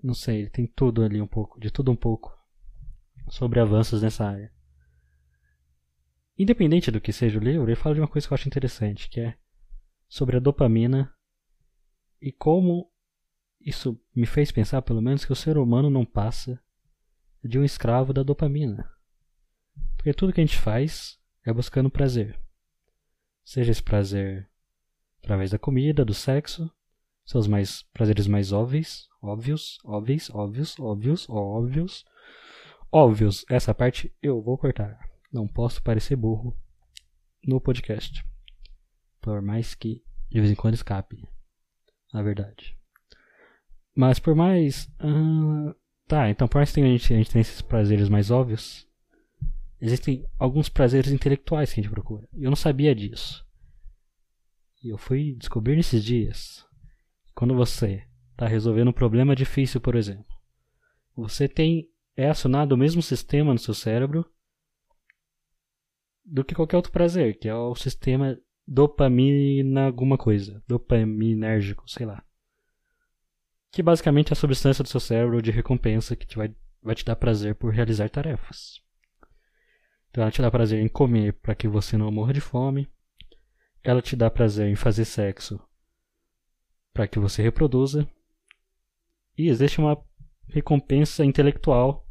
não 0.00 0.14
sei, 0.14 0.42
ele 0.42 0.50
tem 0.50 0.66
tudo 0.66 1.02
ali 1.02 1.20
um 1.20 1.26
pouco, 1.26 1.58
de 1.58 1.70
tudo 1.70 1.90
um 1.90 1.96
pouco 1.96 2.32
sobre 3.28 3.58
avanços 3.58 4.02
nessa 4.02 4.24
área. 4.24 4.52
Independente 6.38 6.92
do 6.92 7.00
que 7.00 7.12
seja 7.12 7.38
o 7.38 7.42
livro, 7.42 7.68
ele 7.68 7.76
fala 7.76 7.96
de 7.96 8.00
uma 8.00 8.08
coisa 8.08 8.26
que 8.26 8.32
eu 8.32 8.36
acho 8.36 8.48
interessante, 8.48 9.10
que 9.10 9.20
é 9.20 9.36
sobre 10.08 10.36
a 10.36 10.40
dopamina 10.40 11.12
e 12.22 12.32
como 12.32 12.89
isso 13.60 14.00
me 14.14 14.26
fez 14.26 14.50
pensar, 14.50 14.82
pelo 14.82 15.02
menos, 15.02 15.24
que 15.24 15.32
o 15.32 15.36
ser 15.36 15.58
humano 15.58 15.90
não 15.90 16.04
passa 16.04 16.60
de 17.44 17.58
um 17.58 17.64
escravo 17.64 18.12
da 18.12 18.22
dopamina. 18.22 18.90
Porque 19.96 20.14
tudo 20.14 20.32
que 20.32 20.40
a 20.40 20.44
gente 20.44 20.58
faz 20.58 21.18
é 21.44 21.52
buscando 21.52 21.90
prazer. 21.90 22.38
Seja 23.44 23.70
esse 23.70 23.82
prazer 23.82 24.48
através 25.18 25.50
da 25.50 25.58
comida, 25.58 26.04
do 26.04 26.14
sexo, 26.14 26.70
seus 27.24 27.46
mais 27.46 27.82
prazeres 27.92 28.26
mais 28.26 28.52
óbvios, 28.52 29.08
óbvios, 29.22 29.78
óbvios, 29.84 30.30
óbvios, 30.30 30.78
óbvios, 30.78 31.28
óbvios, 31.28 32.04
óbvios. 32.90 33.44
Essa 33.48 33.74
parte 33.74 34.14
eu 34.22 34.40
vou 34.40 34.56
cortar. 34.56 34.98
Não 35.32 35.46
posso 35.46 35.82
parecer 35.82 36.16
burro 36.16 36.56
no 37.46 37.60
podcast. 37.60 38.24
Por 39.20 39.42
mais 39.42 39.74
que 39.74 40.02
de 40.30 40.40
vez 40.40 40.50
em 40.50 40.56
quando 40.56 40.74
escape. 40.74 41.28
Na 42.12 42.22
verdade. 42.22 42.79
Mas 44.00 44.18
por 44.18 44.34
mais. 44.34 44.86
Uh, 44.98 45.74
tá, 46.08 46.30
então 46.30 46.48
por 46.48 46.56
mais 46.56 46.72
que 46.72 46.80
a 46.80 46.84
gente, 46.84 47.12
a 47.12 47.16
gente 47.18 47.30
tenha 47.30 47.42
esses 47.42 47.60
prazeres 47.60 48.08
mais 48.08 48.30
óbvios, 48.30 48.88
existem 49.78 50.24
alguns 50.38 50.70
prazeres 50.70 51.12
intelectuais 51.12 51.70
que 51.70 51.78
a 51.78 51.82
gente 51.82 51.92
procura. 51.92 52.26
Eu 52.32 52.48
não 52.48 52.56
sabia 52.56 52.94
disso. 52.94 53.46
E 54.82 54.88
eu 54.88 54.96
fui 54.96 55.36
descobrir 55.36 55.76
nesses 55.76 56.02
dias. 56.02 56.64
Quando 57.34 57.54
você 57.54 58.02
está 58.30 58.48
resolvendo 58.48 58.88
um 58.88 58.92
problema 58.92 59.36
difícil, 59.36 59.82
por 59.82 59.94
exemplo, 59.94 60.34
você 61.14 61.46
tem 61.46 61.86
é 62.16 62.30
acionado 62.30 62.74
o 62.74 62.78
mesmo 62.78 63.02
sistema 63.02 63.52
no 63.52 63.58
seu 63.58 63.74
cérebro 63.74 64.24
do 66.24 66.42
que 66.42 66.54
qualquer 66.54 66.76
outro 66.76 66.90
prazer, 66.90 67.38
que 67.38 67.50
é 67.50 67.54
o 67.54 67.74
sistema 67.74 68.38
dopamina 68.66 69.84
alguma 69.84 70.16
coisa, 70.16 70.64
dopaminérgico, 70.66 71.84
sei 71.86 72.06
lá. 72.06 72.24
Que 73.70 73.82
basicamente 73.82 74.30
é 74.30 74.32
a 74.32 74.36
substância 74.36 74.82
do 74.82 74.88
seu 74.88 75.00
cérebro 75.00 75.40
de 75.40 75.50
recompensa 75.50 76.16
que 76.16 76.26
te 76.26 76.36
vai, 76.36 76.54
vai 76.82 76.94
te 76.94 77.04
dar 77.04 77.16
prazer 77.16 77.54
por 77.54 77.72
realizar 77.72 78.08
tarefas. 78.08 78.80
Então 80.10 80.22
ela 80.22 80.30
te 80.30 80.42
dá 80.42 80.50
prazer 80.50 80.82
em 80.82 80.88
comer 80.88 81.34
para 81.34 81.54
que 81.54 81.68
você 81.68 81.96
não 81.96 82.10
morra 82.10 82.32
de 82.32 82.40
fome. 82.40 82.90
Ela 83.82 84.02
te 84.02 84.16
dá 84.16 84.30
prazer 84.30 84.68
em 84.68 84.76
fazer 84.76 85.04
sexo 85.04 85.60
para 86.92 87.06
que 87.06 87.18
você 87.18 87.42
reproduza. 87.42 88.08
E 89.38 89.48
existe 89.48 89.78
uma 89.78 89.96
recompensa 90.48 91.24
intelectual, 91.24 92.06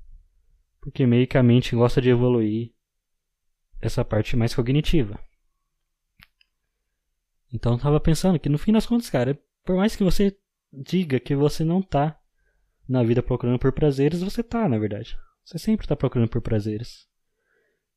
porque 0.81 1.05
meio 1.05 1.27
que 1.27 1.37
a 1.37 1.43
mente 1.43 1.75
gosta 1.75 2.01
de 2.01 2.09
evoluir 2.09 2.73
essa 3.81 4.03
parte 4.03 4.35
mais 4.35 4.55
cognitiva. 4.55 5.19
Então 7.51 7.73
eu 7.73 7.79
tava 7.79 7.99
pensando 7.99 8.39
que 8.39 8.49
no 8.49 8.57
fim 8.57 8.71
das 8.71 8.85
contas, 8.85 9.09
cara, 9.09 9.37
por 9.63 9.75
mais 9.75 9.95
que 9.95 10.03
você 10.03 10.37
diga 10.71 11.19
que 11.19 11.35
você 11.35 11.63
não 11.63 11.81
tá 11.81 12.19
na 12.87 13.03
vida 13.03 13.21
procurando 13.21 13.59
por 13.59 13.71
prazeres, 13.71 14.21
você 14.21 14.43
tá, 14.43 14.67
na 14.67 14.77
verdade. 14.77 15.17
Você 15.45 15.57
sempre 15.57 15.87
tá 15.87 15.95
procurando 15.95 16.29
por 16.29 16.41
prazeres. 16.41 17.07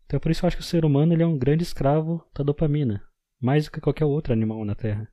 Então 0.07 0.21
por 0.21 0.31
isso 0.31 0.45
eu 0.45 0.49
acho 0.49 0.57
que 0.57 0.63
o 0.63 0.67
ser 0.67 0.85
humano 0.85 1.13
ele 1.13 1.23
é 1.23 1.27
um 1.27 1.39
grande 1.39 1.63
escravo 1.63 2.27
da 2.35 2.45
dopamina, 2.45 3.03
mais 3.41 3.65
do 3.65 3.71
que 3.71 3.81
qualquer 3.81 4.05
outro 4.05 4.33
animal 4.33 4.65
na 4.65 4.75
Terra. 4.75 5.11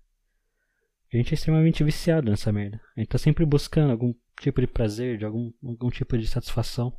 A 1.12 1.18
gente 1.18 1.32
é 1.32 1.36
extremamente 1.36 1.84
viciado 1.84 2.30
nessa 2.30 2.52
merda. 2.52 2.80
A 2.96 3.00
gente 3.00 3.10
tá 3.10 3.18
sempre 3.18 3.46
buscando 3.46 3.92
algum 3.92 4.14
tipo 4.40 4.62
de 4.62 4.68
prazer, 4.68 5.18
de 5.18 5.26
algum, 5.26 5.52
algum 5.64 5.90
tipo 5.90 6.18
de 6.18 6.28
satisfação. 6.28 6.96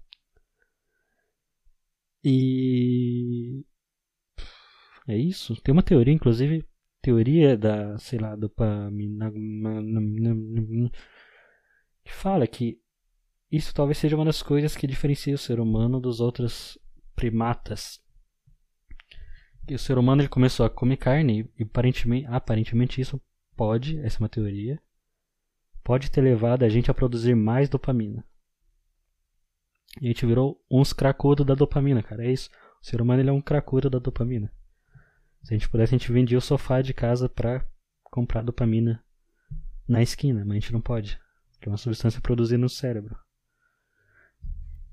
E. 2.24 3.64
É 5.06 5.16
isso. 5.16 5.60
Tem 5.62 5.72
uma 5.72 5.82
teoria, 5.82 6.12
inclusive, 6.12 6.66
teoria 7.00 7.56
da, 7.56 7.98
sei 7.98 8.18
lá, 8.18 8.36
dopamina. 8.36 9.30
que 12.04 12.12
fala 12.12 12.46
que 12.46 12.80
isso 13.50 13.74
talvez 13.74 13.98
seja 13.98 14.16
uma 14.16 14.24
das 14.24 14.42
coisas 14.42 14.76
que 14.76 14.86
diferencia 14.86 15.34
o 15.34 15.38
ser 15.38 15.58
humano 15.60 16.00
dos 16.00 16.20
outros 16.20 16.78
primatas. 17.14 18.00
o 19.68 19.78
ser 19.78 19.98
humano 19.98 20.22
ele 20.22 20.28
começou 20.28 20.64
a 20.64 20.70
comer 20.70 20.96
carne 20.96 21.50
e 21.58 21.62
aparentemente, 21.62 22.26
aparentemente 22.26 23.00
isso 23.00 23.20
pode, 23.56 23.98
essa 24.00 24.18
é 24.18 24.20
uma 24.20 24.28
teoria, 24.28 24.80
pode 25.82 26.10
ter 26.10 26.20
levado 26.20 26.62
a 26.62 26.68
gente 26.68 26.90
a 26.90 26.94
produzir 26.94 27.34
mais 27.34 27.68
dopamina. 27.68 28.24
E 30.00 30.06
a 30.06 30.08
gente 30.08 30.24
virou 30.24 30.62
uns 30.70 30.92
cracudos 30.92 31.44
da 31.44 31.54
dopamina, 31.54 32.02
cara. 32.02 32.24
É 32.24 32.30
isso. 32.30 32.48
O 32.80 32.86
ser 32.86 33.00
humano 33.00 33.20
ele 33.20 33.30
é 33.30 33.32
um 33.32 33.42
cracudo 33.42 33.90
da 33.90 33.98
dopamina. 33.98 34.52
Se 35.42 35.54
a 35.54 35.56
gente 35.56 35.68
pudesse, 35.68 35.94
a 35.94 35.98
gente 35.98 36.12
vendia 36.12 36.38
o 36.38 36.40
sofá 36.40 36.82
de 36.82 36.92
casa 36.92 37.28
pra 37.28 37.64
comprar 38.04 38.42
dopamina 38.42 39.02
na 39.88 40.02
esquina, 40.02 40.44
mas 40.44 40.50
a 40.50 40.60
gente 40.60 40.72
não 40.72 40.80
pode. 40.80 41.18
Que 41.60 41.68
é 41.68 41.72
uma 41.72 41.78
substância 41.78 42.20
produzida 42.20 42.58
no 42.58 42.68
cérebro. 42.68 43.16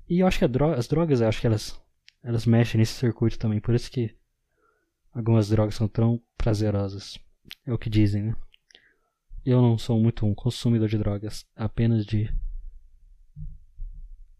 E 0.08 0.20
eu 0.20 0.26
acho 0.26 0.38
que 0.38 0.48
dro 0.48 0.72
as 0.72 0.88
drogas, 0.88 1.20
acho 1.20 1.40
que 1.40 1.46
elas, 1.46 1.80
elas 2.22 2.46
mexem 2.46 2.78
nesse 2.78 2.94
circuito 2.94 3.38
também. 3.38 3.60
Por 3.60 3.74
isso 3.74 3.90
que 3.90 4.16
algumas 5.12 5.48
drogas 5.48 5.74
são 5.74 5.86
tão 5.86 6.20
prazerosas. 6.36 7.18
É 7.66 7.72
o 7.72 7.78
que 7.78 7.90
dizem, 7.90 8.22
né? 8.22 8.36
Eu 9.44 9.62
não 9.62 9.78
sou 9.78 9.98
muito 9.98 10.26
um 10.26 10.34
consumidor 10.34 10.88
de 10.88 10.98
drogas, 10.98 11.46
apenas 11.54 12.04
de 12.04 12.30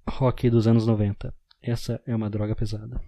rock 0.09 0.51
dos 0.51 0.67
anos 0.67 0.87
90. 0.87 1.35
Essa 1.63 2.03
é 2.07 2.15
uma 2.15 2.31
droga 2.31 2.55
pesada. 2.55 3.01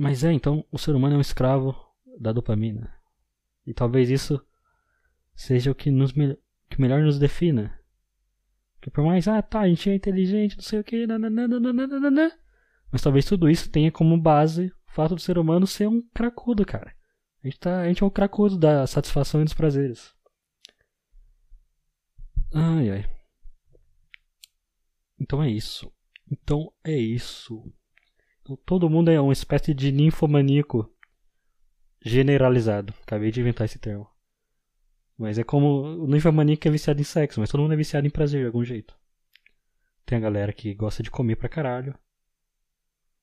Mas 0.00 0.24
é, 0.24 0.32
então, 0.32 0.64
o 0.72 0.78
ser 0.78 0.94
humano 0.94 1.16
é 1.16 1.18
um 1.18 1.20
escravo 1.20 1.76
da 2.18 2.32
dopamina. 2.32 2.90
E 3.66 3.74
talvez 3.74 4.08
isso 4.08 4.42
seja 5.34 5.70
o 5.70 5.74
que, 5.74 5.90
nos, 5.90 6.10
que 6.12 6.80
melhor 6.80 7.02
nos 7.02 7.18
defina. 7.18 7.78
Que 8.80 8.90
por 8.90 9.04
mais, 9.04 9.28
ah 9.28 9.42
tá, 9.42 9.60
a 9.60 9.68
gente 9.68 9.90
é 9.90 9.94
inteligente, 9.94 10.56
não 10.56 10.62
sei 10.62 10.80
o 10.80 10.84
que, 10.84 11.06
mas 12.90 13.02
talvez 13.02 13.26
tudo 13.26 13.50
isso 13.50 13.70
tenha 13.70 13.92
como 13.92 14.18
base 14.18 14.72
o 14.88 14.92
fato 14.92 15.14
do 15.14 15.20
ser 15.20 15.36
humano 15.36 15.66
ser 15.66 15.86
um 15.86 16.00
cracudo, 16.14 16.64
cara. 16.64 16.96
A 17.44 17.46
gente, 17.46 17.60
tá, 17.60 17.82
a 17.82 17.88
gente 17.88 18.02
é 18.02 18.06
um 18.06 18.10
cracudo 18.10 18.56
da 18.58 18.86
satisfação 18.86 19.42
e 19.42 19.44
dos 19.44 19.52
prazeres. 19.52 20.14
Ai 22.54 22.90
ai. 22.90 23.16
Então 25.20 25.42
é 25.42 25.50
isso. 25.50 25.92
Então 26.32 26.72
é 26.82 26.96
isso. 26.96 27.70
Todo 28.58 28.90
mundo 28.90 29.10
é 29.10 29.20
uma 29.20 29.32
espécie 29.32 29.74
de 29.74 29.92
ninfomaníaco 29.92 30.90
generalizado. 32.04 32.94
Acabei 33.02 33.30
de 33.30 33.40
inventar 33.40 33.64
esse 33.64 33.78
termo. 33.78 34.08
Mas 35.16 35.38
é 35.38 35.44
como 35.44 35.82
o 35.82 36.06
ninfomaníaco 36.06 36.66
é 36.66 36.70
viciado 36.70 37.00
em 37.00 37.04
sexo, 37.04 37.40
mas 37.40 37.50
todo 37.50 37.60
mundo 37.60 37.74
é 37.74 37.76
viciado 37.76 38.06
em 38.06 38.10
prazer 38.10 38.40
de 38.40 38.46
algum 38.46 38.64
jeito. 38.64 38.96
Tem 40.06 40.16
a 40.16 40.20
galera 40.20 40.52
que 40.52 40.74
gosta 40.74 41.02
de 41.02 41.10
comer 41.10 41.36
pra 41.36 41.48
caralho. 41.48 41.94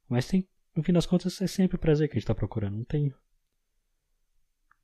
Mas 0.08 0.28
tem, 0.28 0.48
no 0.76 0.84
fim 0.84 0.94
das 0.94 1.06
contas, 1.06 1.42
é 1.42 1.48
sempre 1.48 1.78
prazer 1.78 2.08
que 2.08 2.14
a 2.14 2.20
gente 2.20 2.28
tá 2.28 2.36
procurando. 2.36 2.78
Não 2.78 2.84
tem. 2.84 3.14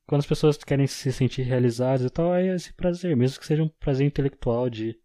Quando 0.06 0.20
as 0.20 0.26
pessoas 0.26 0.58
querem 0.58 0.86
se 0.86 1.12
sentir 1.12 1.42
realizadas 1.42 2.04
e 2.04 2.10
tal, 2.10 2.34
é 2.34 2.54
esse 2.54 2.72
prazer, 2.74 3.16
mesmo 3.16 3.38
que 3.38 3.46
seja 3.46 3.62
um 3.62 3.68
prazer 3.68 4.06
intelectual 4.06 4.68
de 4.68 4.98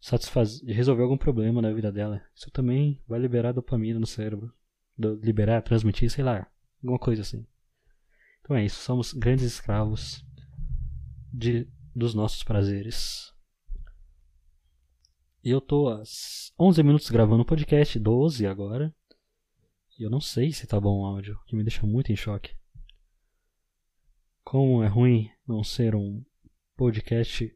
satisfazer, 0.00 0.74
resolver 0.74 1.02
algum 1.02 1.16
problema 1.16 1.60
na 1.62 1.72
vida 1.72 1.90
dela. 1.90 2.22
Isso 2.34 2.50
também 2.50 3.02
vai 3.06 3.18
liberar 3.18 3.52
dopamina 3.52 3.98
no 3.98 4.06
cérebro. 4.06 4.52
Do, 4.96 5.14
liberar, 5.16 5.62
transmitir, 5.62 6.10
sei 6.10 6.24
lá, 6.24 6.50
alguma 6.82 6.98
coisa 6.98 7.22
assim. 7.22 7.46
Então 8.40 8.56
é 8.56 8.64
isso, 8.64 8.80
somos 8.80 9.12
grandes 9.12 9.44
escravos 9.44 10.24
de, 11.32 11.68
dos 11.94 12.14
nossos 12.14 12.42
prazeres. 12.42 13.34
E 15.42 15.50
eu 15.50 15.60
tô 15.60 15.88
há 15.88 16.02
11 16.58 16.82
minutos 16.82 17.10
gravando 17.10 17.42
o 17.42 17.46
podcast, 17.46 17.98
12 17.98 18.46
agora. 18.46 18.94
E 19.98 20.02
eu 20.02 20.10
não 20.10 20.20
sei 20.20 20.52
se 20.52 20.66
tá 20.66 20.80
bom 20.80 21.02
o 21.02 21.06
áudio, 21.06 21.38
que 21.46 21.56
me 21.56 21.62
deixa 21.62 21.86
muito 21.86 22.12
em 22.12 22.16
choque. 22.16 22.54
Como 24.44 24.82
é 24.82 24.86
ruim 24.86 25.30
não 25.46 25.64
ser 25.64 25.94
um 25.94 26.24
podcast 26.76 27.52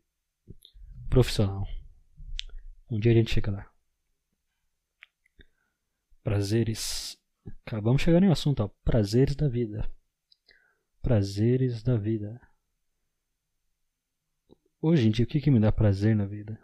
profissional. 1.08 1.66
Um 2.90 2.98
dia 2.98 3.12
a 3.12 3.14
gente 3.14 3.32
chega 3.32 3.52
lá. 3.52 3.72
Prazeres. 6.24 7.16
Acabamos 7.64 8.02
chegando 8.02 8.24
em 8.24 8.32
assunto, 8.32 8.64
ó. 8.64 8.68
Prazeres 8.82 9.36
da 9.36 9.48
vida. 9.48 9.88
Prazeres 11.00 11.84
da 11.84 11.96
vida. 11.96 12.40
Hoje 14.82 15.06
em 15.06 15.10
dia, 15.10 15.24
o 15.24 15.28
que, 15.28 15.40
que 15.40 15.50
me 15.50 15.60
dá 15.60 15.70
prazer 15.70 16.16
na 16.16 16.26
vida? 16.26 16.60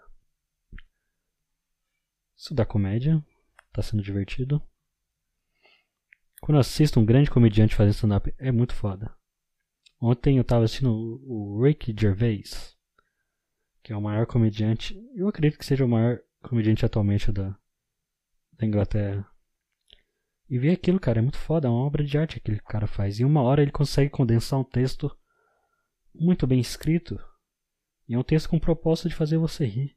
Estudar 2.37 2.67
comédia. 2.67 3.25
Tá 3.73 3.81
sendo 3.81 4.03
divertido. 4.03 4.61
Quando 6.41 6.57
eu 6.57 6.61
assisto 6.61 6.99
um 6.99 7.07
grande 7.07 7.31
comediante 7.31 7.75
fazendo 7.75 7.95
stand-up, 7.95 8.35
é 8.37 8.51
muito 8.51 8.75
foda. 8.75 9.15
Ontem 10.01 10.39
eu 10.39 10.45
tava 10.45 10.65
assistindo 10.65 10.91
o 11.25 11.63
Ricky 11.63 11.95
Gervais 11.99 12.76
que 13.87 13.93
é 13.93 13.97
o 13.97 14.03
maior 14.03 14.27
comediante, 14.27 15.01
eu 15.15 15.29
acredito 15.29 15.61
que 15.61 15.65
seja 15.65 15.85
o 15.85 15.89
maior 15.89 16.19
comediante 16.43 16.85
atualmente 16.85 17.31
da, 17.31 17.57
da 18.55 18.67
Inglaterra. 18.67 19.25
E 20.51 20.59
ver 20.59 20.73
aquilo, 20.73 20.99
cara, 20.99 21.21
é 21.21 21.23
muito 21.23 21.39
foda, 21.39 21.69
é 21.69 21.71
uma 21.71 21.87
obra 21.87 22.03
de 22.03 22.19
arte 22.19 22.35
que 22.35 22.51
aquele 22.51 22.59
cara 22.63 22.89
faz. 22.89 23.21
Em 23.21 23.25
uma 23.25 23.43
hora 23.43 23.63
ele 23.63 23.71
consegue 23.71 24.11
condensar 24.11 24.59
um 24.59 24.65
texto 24.65 25.17
muito 26.13 26.49
bem 26.49 26.59
escrito. 26.59 27.17
E 28.09 28.15
é 28.15 28.19
um 28.19 28.25
texto 28.25 28.49
com 28.49 28.59
propósito 28.59 29.09
de 29.09 29.15
fazer 29.15 29.39
você 29.39 29.65
rir. 29.65 29.97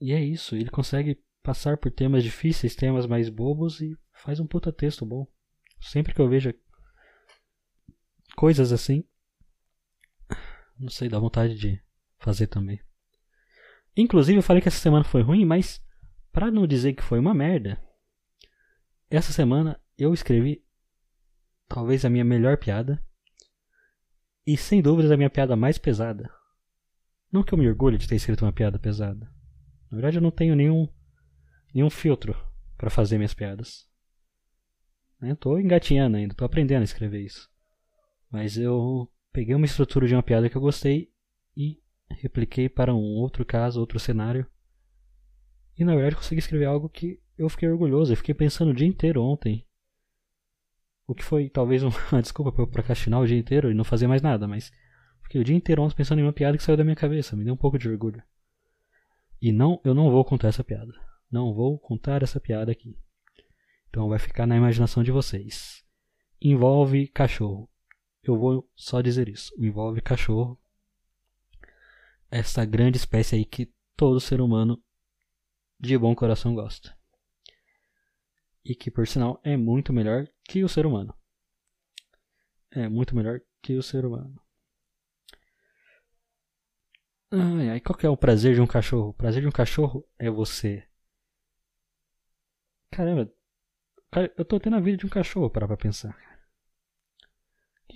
E 0.00 0.14
é 0.14 0.24
isso, 0.24 0.56
ele 0.56 0.70
consegue 0.70 1.22
passar 1.42 1.76
por 1.76 1.90
temas 1.90 2.24
difíceis, 2.24 2.74
temas 2.74 3.04
mais 3.04 3.28
bobos 3.28 3.82
e 3.82 3.98
faz 4.14 4.40
um 4.40 4.46
puta 4.46 4.72
texto 4.72 5.04
bom. 5.04 5.26
Sempre 5.78 6.14
que 6.14 6.22
eu 6.22 6.28
vejo 6.30 6.54
coisas 8.34 8.72
assim, 8.72 9.04
não 10.82 10.90
sei, 10.90 11.08
dá 11.08 11.18
vontade 11.18 11.54
de 11.54 11.80
fazer 12.18 12.48
também. 12.48 12.80
Inclusive, 13.96 14.38
eu 14.38 14.42
falei 14.42 14.60
que 14.60 14.68
essa 14.68 14.80
semana 14.80 15.04
foi 15.04 15.22
ruim, 15.22 15.44
mas 15.44 15.80
para 16.32 16.50
não 16.50 16.66
dizer 16.66 16.94
que 16.94 17.02
foi 17.02 17.18
uma 17.18 17.32
merda, 17.32 17.80
essa 19.08 19.32
semana 19.32 19.80
eu 19.96 20.12
escrevi 20.12 20.64
talvez 21.68 22.04
a 22.04 22.10
minha 22.10 22.24
melhor 22.24 22.56
piada 22.56 23.02
e 24.46 24.56
sem 24.56 24.82
dúvidas 24.82 25.12
a 25.12 25.16
minha 25.16 25.30
piada 25.30 25.54
mais 25.54 25.78
pesada. 25.78 26.28
Não 27.30 27.44
que 27.44 27.54
eu 27.54 27.58
me 27.58 27.68
orgulhe 27.68 27.96
de 27.96 28.08
ter 28.08 28.16
escrito 28.16 28.44
uma 28.44 28.52
piada 28.52 28.78
pesada. 28.78 29.26
Na 29.90 29.96
verdade, 29.96 30.16
eu 30.16 30.22
não 30.22 30.30
tenho 30.30 30.56
nenhum 30.56 30.88
nenhum 31.72 31.88
filtro 31.88 32.36
para 32.76 32.90
fazer 32.90 33.16
minhas 33.16 33.34
piadas. 33.34 33.88
Eu 35.20 35.36
tô 35.36 35.58
engatinhando 35.58 36.16
ainda, 36.16 36.34
tô 36.34 36.44
aprendendo 36.44 36.80
a 36.80 36.84
escrever 36.84 37.20
isso. 37.20 37.48
Mas 38.28 38.56
eu 38.56 39.08
peguei 39.32 39.54
uma 39.54 39.66
estrutura 39.66 40.06
de 40.06 40.14
uma 40.14 40.22
piada 40.22 40.48
que 40.48 40.56
eu 40.56 40.60
gostei 40.60 41.10
e 41.56 41.80
repliquei 42.10 42.68
para 42.68 42.94
um 42.94 43.16
outro 43.16 43.44
caso, 43.44 43.80
outro 43.80 43.98
cenário. 43.98 44.46
E 45.78 45.84
na 45.84 45.94
verdade 45.94 46.16
consegui 46.16 46.38
escrever 46.38 46.66
algo 46.66 46.88
que 46.88 47.20
eu 47.36 47.48
fiquei 47.48 47.68
orgulhoso. 47.68 48.12
Eu 48.12 48.16
fiquei 48.16 48.34
pensando 48.34 48.70
o 48.70 48.74
dia 48.74 48.86
inteiro 48.86 49.22
ontem. 49.22 49.66
O 51.06 51.14
que 51.14 51.24
foi 51.24 51.48
talvez 51.48 51.82
uma 51.82 51.92
desculpa 52.22 52.52
para 52.52 52.62
eu 52.62 52.68
procrastinar 52.68 53.20
o 53.20 53.26
dia 53.26 53.38
inteiro 53.38 53.70
e 53.70 53.74
não 53.74 53.84
fazer 53.84 54.06
mais 54.06 54.22
nada, 54.22 54.46
mas 54.46 54.70
fiquei 55.22 55.40
o 55.40 55.44
dia 55.44 55.56
inteiro 55.56 55.82
ontem 55.82 55.96
pensando 55.96 56.20
em 56.20 56.22
uma 56.22 56.32
piada 56.32 56.56
que 56.56 56.62
saiu 56.62 56.76
da 56.76 56.84
minha 56.84 56.96
cabeça. 56.96 57.34
Me 57.34 57.44
deu 57.44 57.54
um 57.54 57.56
pouco 57.56 57.78
de 57.78 57.88
orgulho. 57.88 58.22
E 59.40 59.50
não, 59.50 59.80
eu 59.84 59.94
não 59.94 60.10
vou 60.10 60.24
contar 60.24 60.48
essa 60.48 60.62
piada. 60.62 60.92
Não 61.30 61.52
vou 61.54 61.78
contar 61.78 62.22
essa 62.22 62.38
piada 62.38 62.70
aqui. 62.70 62.96
Então 63.88 64.08
vai 64.08 64.18
ficar 64.18 64.46
na 64.46 64.56
imaginação 64.56 65.02
de 65.02 65.10
vocês. 65.10 65.82
Envolve 66.40 67.08
cachorro. 67.08 67.71
Eu 68.22 68.38
vou 68.38 68.70
só 68.76 69.00
dizer 69.00 69.28
isso. 69.28 69.52
Envolve 69.58 70.00
cachorro. 70.00 70.58
Essa 72.30 72.64
grande 72.64 72.96
espécie 72.96 73.34
aí 73.34 73.44
que 73.44 73.72
todo 73.96 74.20
ser 74.20 74.40
humano 74.40 74.82
de 75.78 75.98
bom 75.98 76.14
coração 76.14 76.54
gosta. 76.54 76.96
E 78.64 78.76
que, 78.76 78.90
por 78.90 79.06
sinal, 79.08 79.40
é 79.42 79.56
muito 79.56 79.92
melhor 79.92 80.28
que 80.44 80.62
o 80.62 80.68
ser 80.68 80.86
humano. 80.86 81.12
É 82.70 82.88
muito 82.88 83.14
melhor 83.14 83.40
que 83.60 83.76
o 83.76 83.82
ser 83.82 84.06
humano. 84.06 84.40
Ai, 87.30 87.70
ai, 87.70 87.80
qual 87.80 87.98
que 87.98 88.06
é 88.06 88.08
o 88.08 88.16
prazer 88.16 88.54
de 88.54 88.60
um 88.60 88.66
cachorro? 88.66 89.08
O 89.08 89.14
prazer 89.14 89.42
de 89.42 89.48
um 89.48 89.52
cachorro 89.52 90.06
é 90.18 90.30
você. 90.30 90.86
Caramba, 92.90 93.32
eu 94.36 94.44
tô 94.44 94.60
tendo 94.60 94.76
a 94.76 94.80
vida 94.80 94.98
de 94.98 95.06
um 95.06 95.08
cachorro 95.08 95.50
para 95.50 95.66
pra 95.66 95.76
pensar 95.76 96.31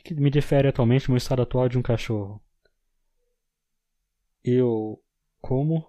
que 0.02 0.14
me 0.14 0.30
difere 0.30 0.68
atualmente 0.68 1.08
o 1.08 1.10
meu 1.10 1.18
estado 1.18 1.42
atual 1.42 1.68
de 1.68 1.78
um 1.78 1.82
cachorro? 1.82 2.42
Eu 4.42 5.02
como. 5.40 5.86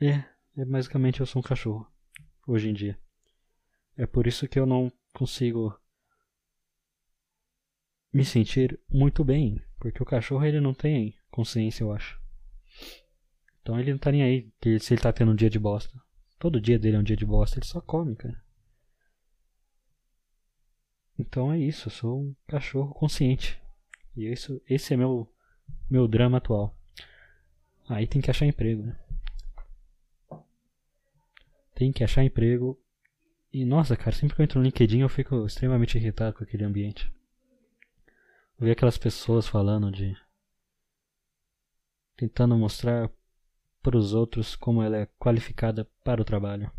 É, 0.00 0.24
é 0.56 0.64
basicamente 0.64 1.20
eu 1.20 1.26
sou 1.26 1.40
um 1.40 1.44
cachorro. 1.44 1.86
Hoje 2.46 2.68
em 2.68 2.74
dia. 2.74 2.98
É 3.96 4.06
por 4.06 4.26
isso 4.26 4.48
que 4.48 4.58
eu 4.58 4.66
não 4.66 4.90
consigo 5.12 5.78
me 8.12 8.24
sentir 8.24 8.80
muito 8.88 9.24
bem. 9.24 9.62
Porque 9.78 10.02
o 10.02 10.06
cachorro 10.06 10.44
ele 10.44 10.60
não 10.60 10.72
tem 10.72 11.16
consciência, 11.30 11.82
eu 11.82 11.92
acho. 11.92 12.20
Então 13.60 13.78
ele 13.78 13.92
não 13.92 13.98
tá 13.98 14.12
nem 14.12 14.22
aí 14.22 14.52
se 14.80 14.94
ele 14.94 15.02
tá 15.02 15.12
tendo 15.12 15.32
um 15.32 15.36
dia 15.36 15.50
de 15.50 15.58
bosta. 15.58 15.92
Todo 16.38 16.60
dia 16.60 16.78
dele 16.78 16.96
é 16.96 16.98
um 16.98 17.04
dia 17.04 17.16
de 17.16 17.24
bosta, 17.26 17.58
ele 17.58 17.66
só 17.66 17.80
come, 17.80 18.16
cara. 18.16 18.40
Então 21.18 21.52
é 21.52 21.58
isso, 21.58 21.88
eu 21.88 21.92
sou 21.92 22.20
um 22.20 22.34
cachorro 22.46 22.94
consciente. 22.94 23.60
E 24.16 24.30
isso, 24.30 24.60
esse 24.68 24.94
é 24.94 24.96
meu 24.96 25.28
meu 25.88 26.08
drama 26.08 26.38
atual. 26.38 26.74
Aí 27.88 28.06
tem 28.06 28.22
que 28.22 28.30
achar 28.30 28.46
emprego, 28.46 28.82
né? 28.82 28.98
Tem 31.74 31.92
que 31.92 32.04
achar 32.04 32.24
emprego. 32.24 32.78
E 33.52 33.64
nossa, 33.64 33.96
cara, 33.96 34.16
sempre 34.16 34.34
que 34.34 34.40
eu 34.40 34.44
entro 34.44 34.58
no 34.58 34.64
LinkedIn 34.64 35.00
eu 35.00 35.08
fico 35.08 35.44
extremamente 35.44 35.98
irritado 35.98 36.36
com 36.36 36.44
aquele 36.44 36.64
ambiente. 36.64 37.12
Ver 38.58 38.72
aquelas 38.72 38.96
pessoas 38.96 39.46
falando 39.46 39.90
de. 39.90 40.16
tentando 42.16 42.56
mostrar 42.56 43.10
para 43.82 43.96
os 43.96 44.14
outros 44.14 44.54
como 44.54 44.82
ela 44.82 44.96
é 44.96 45.06
qualificada 45.18 45.84
para 46.04 46.22
o 46.22 46.24
trabalho. 46.24 46.70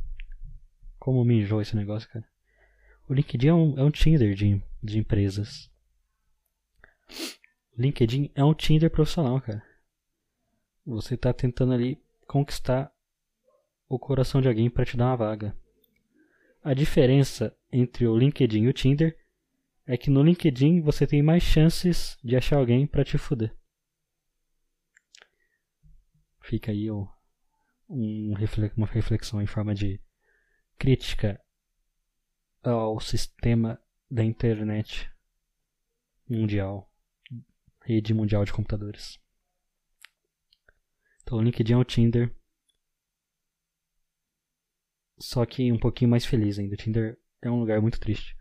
Como 0.98 1.24
me 1.26 1.42
enjoa 1.42 1.62
esse 1.62 1.76
negócio, 1.76 2.10
cara. 2.10 2.33
O 3.08 3.14
LinkedIn 3.14 3.48
é 3.48 3.54
um, 3.54 3.80
é 3.80 3.84
um 3.84 3.92
Tinder 3.92 4.34
de, 4.34 4.62
de 4.82 4.98
empresas. 4.98 5.70
O 7.78 7.82
LinkedIn 7.82 8.32
é 8.34 8.44
um 8.44 8.54
Tinder 8.54 8.90
profissional, 8.90 9.42
cara. 9.42 9.64
Você 10.86 11.16
está 11.16 11.34
tentando 11.34 11.74
ali 11.74 12.02
conquistar 12.28 12.94
o 13.90 14.00
coração 14.00 14.42
de 14.42 14.48
alguém 14.48 14.70
para 14.70 14.86
te 14.86 14.96
dar 14.96 15.08
uma 15.08 15.18
vaga. 15.18 15.56
A 16.64 16.74
diferença 16.74 17.56
entre 17.72 18.08
o 18.08 18.18
LinkedIn 18.18 18.64
e 18.64 18.68
o 18.70 18.74
Tinder 18.74 19.18
é 19.86 19.98
que 19.98 20.10
no 20.10 20.24
LinkedIn 20.24 20.82
você 20.82 21.06
tem 21.06 21.22
mais 21.22 21.44
chances 21.44 22.18
de 22.24 22.38
achar 22.38 22.58
alguém 22.58 22.88
para 22.88 23.04
te 23.04 23.18
fuder. 23.18 23.54
Fica 26.42 26.72
aí 26.72 26.90
um, 26.90 27.08
uma 27.90 28.88
reflexão 28.88 29.42
em 29.42 29.46
forma 29.46 29.76
de 29.76 30.00
crítica 30.78 31.43
ao 32.64 33.00
sistema 33.00 33.80
da 34.10 34.24
internet 34.24 35.12
mundial, 36.28 36.90
rede 37.82 38.14
mundial 38.14 38.46
de 38.46 38.54
computadores. 38.54 39.20
Então 41.22 41.38
o 41.38 41.42
LinkedIn 41.42 41.74
é 41.74 41.78
o 41.78 41.84
Tinder, 41.84 42.34
só 45.20 45.46
que 45.46 45.72
um 45.72 45.80
pouquinho 45.80 46.10
mais 46.10 46.26
feliz 46.26 46.58
ainda. 46.58 46.74
O 46.74 46.78
Tinder 46.78 47.20
é 47.42 47.50
um 47.50 47.60
lugar 47.60 47.82
muito 47.82 48.00
triste. 48.00 48.36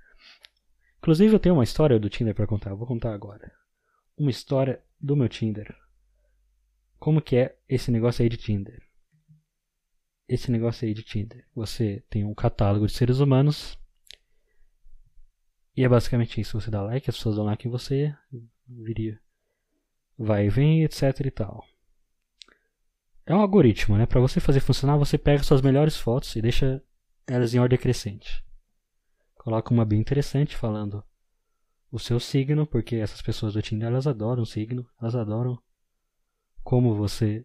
Inclusive 0.98 1.34
eu 1.34 1.40
tenho 1.40 1.56
uma 1.56 1.64
história 1.64 1.98
do 1.98 2.08
Tinder 2.08 2.34
para 2.34 2.46
contar, 2.46 2.70
eu 2.70 2.76
vou 2.76 2.86
contar 2.86 3.12
agora. 3.12 3.52
Uma 4.16 4.30
história 4.30 4.82
do 5.00 5.16
meu 5.16 5.28
Tinder. 5.28 5.76
Como 6.98 7.20
que 7.20 7.36
é 7.36 7.58
esse 7.68 7.90
negócio 7.90 8.22
aí 8.22 8.28
de 8.28 8.36
Tinder? 8.36 8.80
Esse 10.28 10.50
negócio 10.50 10.86
aí 10.86 10.94
de 10.94 11.02
Tinder. 11.02 11.44
Você 11.54 12.04
tem 12.08 12.24
um 12.24 12.34
catálogo 12.34 12.86
de 12.86 12.92
seres 12.92 13.18
humanos 13.18 13.76
e 15.76 15.84
é 15.84 15.88
basicamente 15.88 16.40
isso. 16.40 16.60
Você 16.60 16.70
dá 16.70 16.82
like, 16.82 17.08
as 17.08 17.16
pessoas 17.16 17.36
dão 17.36 17.44
like 17.44 17.66
em 17.66 17.70
você, 17.70 18.14
viria. 18.68 19.20
Vai 20.18 20.46
e 20.46 20.50
vem, 20.50 20.84
etc 20.84 21.20
e 21.24 21.30
tal. 21.30 21.64
É 23.24 23.34
um 23.34 23.40
algoritmo, 23.40 23.96
né? 23.96 24.04
Para 24.04 24.20
você 24.20 24.40
fazer 24.40 24.60
funcionar, 24.60 24.96
você 24.96 25.16
pega 25.16 25.42
suas 25.42 25.62
melhores 25.62 25.96
fotos 25.96 26.34
e 26.36 26.42
deixa 26.42 26.82
elas 27.26 27.54
em 27.54 27.58
ordem 27.58 27.78
crescente. 27.78 28.44
Coloca 29.36 29.72
uma 29.72 29.84
bem 29.84 30.00
interessante 30.00 30.56
falando 30.56 31.04
o 31.90 31.98
seu 31.98 32.18
signo, 32.18 32.66
porque 32.66 32.96
essas 32.96 33.20
pessoas 33.20 33.54
do 33.54 33.62
Tinder 33.62 33.88
elas 33.88 34.06
adoram 34.06 34.44
signo, 34.44 34.88
elas 35.00 35.14
adoram 35.14 35.60
como 36.62 36.94
você 36.94 37.44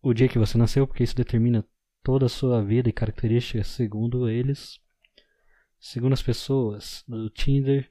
o 0.00 0.14
dia 0.14 0.28
que 0.28 0.38
você 0.38 0.56
nasceu, 0.56 0.86
porque 0.86 1.02
isso 1.02 1.16
determina 1.16 1.66
toda 2.02 2.26
a 2.26 2.28
sua 2.28 2.62
vida 2.62 2.88
e 2.88 2.92
características 2.92 3.66
segundo 3.68 4.28
eles. 4.28 4.80
Segundo 5.78 6.12
as 6.12 6.22
pessoas 6.22 7.04
do 7.06 7.30
Tinder, 7.30 7.90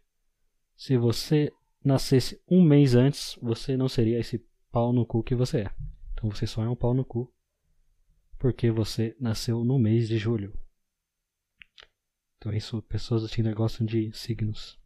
se 0.75 0.97
você 0.97 1.51
nascesse 1.83 2.41
um 2.47 2.61
mês 2.61 2.95
antes, 2.95 3.37
você 3.41 3.77
não 3.77 3.87
seria 3.87 4.19
esse 4.19 4.45
pau 4.71 4.91
no 4.91 5.05
cu 5.05 5.23
que 5.23 5.35
você 5.35 5.61
é. 5.61 5.71
Então 6.13 6.29
você 6.29 6.45
só 6.45 6.63
é 6.63 6.69
um 6.69 6.75
pau 6.75 6.93
no 6.93 7.05
cu 7.05 7.33
porque 8.37 8.69
você 8.69 9.15
nasceu 9.19 9.63
no 9.63 9.79
mês 9.79 10.07
de 10.07 10.17
julho. 10.17 10.57
Então 12.37 12.53
isso, 12.53 12.81
pessoas 12.83 13.23
do 13.23 13.27
Tinder 13.27 13.55
gostam 13.55 13.85
de 13.85 14.11
signos. 14.13 14.79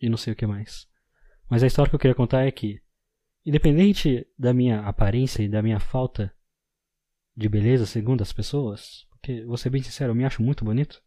E 0.00 0.08
não 0.08 0.16
sei 0.16 0.32
o 0.32 0.36
que 0.36 0.46
mais. 0.46 0.86
Mas 1.48 1.62
a 1.62 1.66
história 1.66 1.88
que 1.88 1.94
eu 1.94 2.00
queria 2.00 2.14
contar 2.14 2.44
é 2.44 2.50
que, 2.50 2.82
independente 3.44 4.26
da 4.38 4.52
minha 4.52 4.80
aparência 4.80 5.42
e 5.42 5.48
da 5.48 5.62
minha 5.62 5.80
falta 5.80 6.34
de 7.34 7.48
beleza 7.48 7.86
segundo 7.86 8.20
as 8.20 8.32
pessoas, 8.32 9.06
porque 9.10 9.44
vou 9.44 9.56
ser 9.56 9.70
bem 9.70 9.82
sincero, 9.82 10.10
eu 10.10 10.14
me 10.14 10.24
acho 10.24 10.42
muito 10.42 10.64
bonito. 10.64 11.02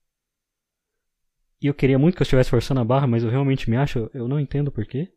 E 1.62 1.68
eu 1.68 1.74
queria 1.74 2.00
muito 2.00 2.16
que 2.16 2.22
eu 2.22 2.26
estivesse 2.26 2.50
forçando 2.50 2.80
a 2.80 2.86
barra, 2.86 3.06
mas 3.06 3.24
eu 3.24 3.30
realmente 3.30 3.70
me 3.70 3.76
acho, 3.76 4.10
eu 4.14 4.28
não 4.28 4.40
entendo 4.40 4.72
porquê. 4.72 5.12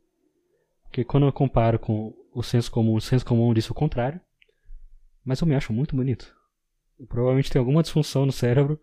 Porque 0.84 1.04
quando 1.04 1.26
eu 1.26 1.32
comparo 1.32 1.78
com 1.78 2.12
o 2.34 2.42
senso 2.42 2.70
comum, 2.70 2.94
o 2.94 3.00
senso 3.00 3.24
comum 3.24 3.54
diz 3.54 3.68
o 3.70 3.74
contrário. 3.74 4.20
Mas 5.24 5.40
eu 5.40 5.46
me 5.46 5.54
acho 5.54 5.72
muito 5.72 5.94
bonito. 5.94 6.34
Eu 6.98 7.06
provavelmente 7.06 7.50
tem 7.50 7.60
alguma 7.60 7.82
disfunção 7.82 8.26
no 8.26 8.32
cérebro. 8.32 8.80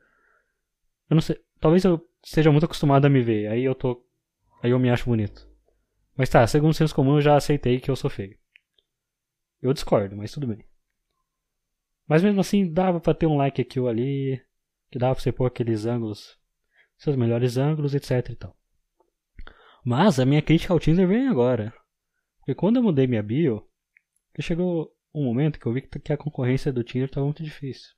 Eu 1.10 1.15
não 1.15 1.22
sei, 1.22 1.38
talvez 1.60 1.84
eu 1.84 2.02
esteja 2.24 2.52
muito 2.52 2.65
acostumado 2.65 3.06
a 3.06 3.10
me 3.10 3.22
ver, 3.22 3.48
aí 3.48 3.63
eu 3.63 3.76
tô 3.76 4.06
aí 4.63 4.72
eu 4.72 4.80
me 4.80 4.89
acho 4.89 5.06
bonito. 5.06 5.48
Mas 6.15 6.30
tá, 6.30 6.45
segundo 6.48 6.72
o 6.72 6.74
senso 6.74 6.95
comum 6.95 7.15
eu 7.15 7.22
já 7.22 7.36
aceitei 7.36 7.80
que 7.80 7.91
eu 7.91 7.95
sou 7.95 8.10
feio. 8.10 8.38
Eu 9.62 9.74
discordo, 9.74 10.15
mas 10.15 10.32
tudo 10.32 10.48
bem. 10.48 10.65
Mas 12.08 12.24
mesmo 12.24 12.39
assim 12.39 12.72
dava 12.72 13.00
para 13.00 13.13
ter 13.13 13.26
um 13.26 13.38
like 13.38 13.62
aqui 13.62 13.80
ou 13.80 13.88
ali, 13.88 14.41
que 14.89 14.98
dava 14.98 15.13
pra 15.13 15.22
você 15.22 15.32
pôr 15.32 15.45
aqueles 15.45 15.86
ângulos 15.86 16.39
seus 16.99 17.15
melhores 17.15 17.57
ângulos, 17.57 17.95
etc 17.95 18.29
e 18.29 18.35
tal. 18.35 18.55
Mas 19.83 20.19
a 20.19 20.25
minha 20.25 20.41
crítica 20.41 20.73
ao 20.73 20.79
Tinder 20.79 21.07
vem 21.07 21.27
agora. 21.27 21.73
Porque 22.39 22.53
quando 22.53 22.75
eu 22.75 22.83
mudei 22.83 23.07
minha 23.07 23.23
bio, 23.23 23.65
chegou 24.39 24.93
um 25.13 25.23
momento 25.23 25.59
que 25.59 25.65
eu 25.65 25.73
vi 25.73 25.81
que 25.81 26.13
a 26.13 26.17
concorrência 26.17 26.71
do 26.71 26.83
Tinder 26.83 27.07
estava 27.07 27.25
muito 27.25 27.41
difícil. 27.41 27.89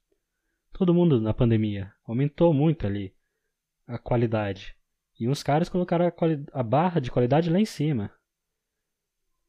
Todo 0.71 0.93
mundo 0.93 1.19
na 1.19 1.33
pandemia 1.33 1.91
aumentou 2.05 2.53
muito 2.53 2.87
ali 2.87 3.13
a 3.87 3.97
qualidade. 3.97 4.75
E 5.19 5.27
uns 5.27 5.43
caras 5.43 5.67
colocaram 5.67 6.05
a, 6.05 6.59
a 6.59 6.63
barra 6.63 7.01
de 7.01 7.11
qualidade 7.11 7.49
lá 7.49 7.59
em 7.59 7.65
cima. 7.65 8.11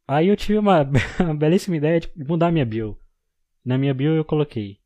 Aí 0.06 0.28
eu 0.28 0.36
tive 0.36 0.58
uma, 0.58 0.82
uma 1.20 1.34
belíssima 1.34 1.76
ideia 1.76 2.00
de 2.00 2.10
mudar 2.16 2.50
minha 2.50 2.66
bio. 2.66 2.98
Na 3.64 3.78
minha 3.78 3.94
bio 3.94 4.14
eu 4.14 4.24
coloquei. 4.24 4.80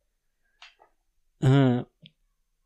Uh, 1.42 1.86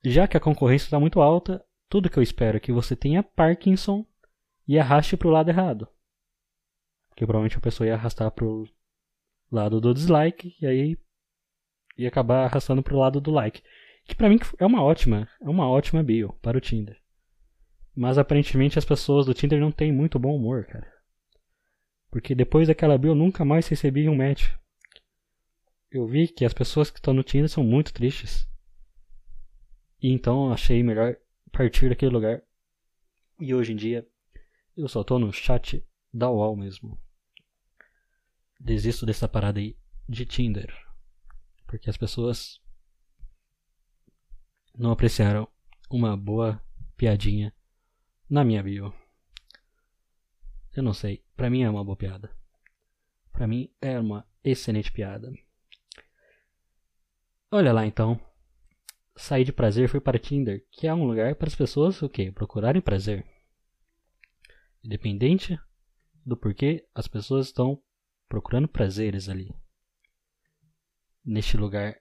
já 0.04 0.26
que 0.26 0.36
a 0.36 0.40
concorrência 0.40 0.86
está 0.86 0.98
muito 0.98 1.20
alta, 1.20 1.64
tudo 1.90 2.09
que 2.09 2.16
eu 2.16 2.22
espero 2.22 2.57
é 2.57 2.61
que 2.61 2.72
você 2.72 2.94
tenha 2.94 3.20
Parkinson 3.20 4.07
e 4.66 4.79
arraste 4.79 5.16
para 5.16 5.26
o 5.26 5.31
lado 5.33 5.50
errado. 5.50 5.88
Porque 7.09 7.26
provavelmente 7.26 7.59
a 7.59 7.61
pessoa 7.61 7.88
ia 7.88 7.94
arrastar 7.94 8.31
para 8.31 8.44
o 8.44 8.64
lado 9.50 9.81
do 9.81 9.92
dislike 9.92 10.55
e 10.62 10.66
aí 10.66 10.96
ia 11.98 12.07
acabar 12.07 12.44
arrastando 12.44 12.81
para 12.81 12.94
o 12.94 12.98
lado 12.98 13.20
do 13.20 13.33
like. 13.33 13.61
Que 14.05 14.14
para 14.14 14.29
mim 14.29 14.38
é 14.59 14.64
uma 14.64 14.83
ótima, 14.85 15.29
é 15.42 15.48
uma 15.48 15.68
ótima 15.68 16.00
bio 16.00 16.33
para 16.40 16.57
o 16.57 16.61
Tinder. 16.61 16.96
Mas 17.92 18.18
aparentemente 18.18 18.79
as 18.79 18.85
pessoas 18.85 19.26
do 19.26 19.35
Tinder 19.35 19.59
não 19.59 19.72
têm 19.72 19.92
muito 19.92 20.16
bom 20.16 20.37
humor, 20.37 20.66
cara. 20.66 20.90
Porque 22.09 22.37
depois 22.37 22.68
daquela 22.68 22.96
bio 22.96 23.11
eu 23.11 23.14
nunca 23.16 23.44
mais 23.44 23.66
recebi 23.66 24.09
um 24.09 24.16
match. 24.16 24.48
Eu 25.90 26.07
vi 26.07 26.29
que 26.29 26.44
as 26.44 26.55
pessoas 26.55 26.88
que 26.88 27.00
estão 27.00 27.12
no 27.12 27.24
Tinder 27.24 27.48
são 27.48 27.64
muito 27.64 27.92
tristes. 27.92 28.48
E 30.00 30.12
então 30.12 30.53
achei 30.53 30.85
melhor 30.85 31.16
partir 31.50 31.88
daquele 31.88 32.12
lugar. 32.12 32.42
E 33.38 33.54
hoje 33.54 33.72
em 33.72 33.76
dia 33.76 34.06
eu 34.76 34.88
só 34.88 35.04
tô 35.04 35.18
no 35.18 35.32
chat 35.32 35.86
da 36.12 36.30
UOL 36.30 36.56
mesmo. 36.56 37.00
Desisto 38.58 39.06
dessa 39.06 39.28
parada 39.28 39.60
aí 39.60 39.76
de 40.08 40.26
Tinder. 40.26 40.74
Porque 41.66 41.88
as 41.88 41.96
pessoas 41.96 42.60
não 44.76 44.90
apreciaram 44.90 45.48
uma 45.90 46.16
boa 46.16 46.62
piadinha 46.96 47.54
na 48.28 48.44
minha 48.44 48.62
bio. 48.62 48.94
Eu 50.72 50.82
não 50.82 50.92
sei, 50.92 51.24
pra 51.36 51.50
mim 51.50 51.62
é 51.62 51.70
uma 51.70 51.84
boa 51.84 51.96
piada. 51.96 52.30
Pra 53.32 53.46
mim 53.46 53.72
é 53.80 53.98
uma 53.98 54.26
excelente 54.44 54.92
piada. 54.92 55.32
Olha 57.50 57.72
lá 57.72 57.84
então 57.84 58.20
saí 59.20 59.44
de 59.44 59.52
prazer 59.52 59.88
fui 59.88 60.00
para 60.00 60.18
Tinder, 60.18 60.66
que 60.70 60.87
é 60.87 60.94
um 60.94 61.06
lugar 61.06 61.35
para 61.35 61.48
as 61.48 61.54
pessoas 61.54 62.00
o 62.02 62.09
quê? 62.09 62.33
Procurarem 62.33 62.80
prazer. 62.80 63.26
Independente 64.83 65.59
do 66.24 66.37
porquê, 66.37 66.88
as 66.94 67.06
pessoas 67.06 67.46
estão 67.46 67.83
procurando 68.28 68.68
prazeres 68.68 69.28
ali. 69.28 69.54
Neste 71.24 71.56
lugar, 71.56 71.96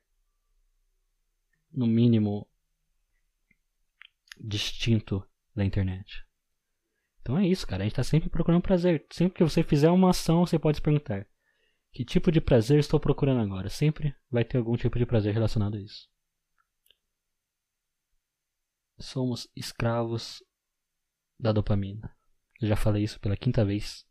no 1.72 1.86
mínimo, 1.86 2.48
distinto 4.40 5.28
da 5.54 5.66
internet. 5.66 6.26
Então 7.22 7.38
é 7.38 7.46
isso, 7.46 7.68
cara. 7.68 7.84
A 7.84 7.86
gente 7.86 7.94
está 7.94 8.04
sempre 8.04 8.30
procurando 8.30 8.62
prazer. 8.62 9.06
Sempre 9.12 9.38
que 9.38 9.44
você 9.44 9.62
fizer 9.62 9.90
uma 9.90 10.12
ação, 10.12 10.46
você 10.46 10.58
pode 10.58 10.78
se 10.78 10.82
perguntar: 10.82 11.28
que 11.92 12.06
tipo 12.06 12.32
de 12.32 12.40
prazer 12.40 12.80
estou 12.80 13.00
procurando 13.00 13.42
agora? 13.42 13.70
Sempre 13.70 14.16
vai 14.32 14.46
ter 14.46 14.58
algum 14.58 14.76
tipo 14.78 14.98
de 14.98 15.06
prazer 15.06 15.34
relacionado 15.34 15.76
a 15.76 15.82
isso. 15.82 16.08
Somos 19.00 19.50
escravos 19.56 20.44
da 21.40 21.52
dopamina. 21.52 22.16
Eu 22.62 22.68
já 22.68 22.76
falei 22.76 23.04
isso 23.04 23.20
pela 23.20 23.38
quinta 23.38 23.64
vez. 23.64 24.06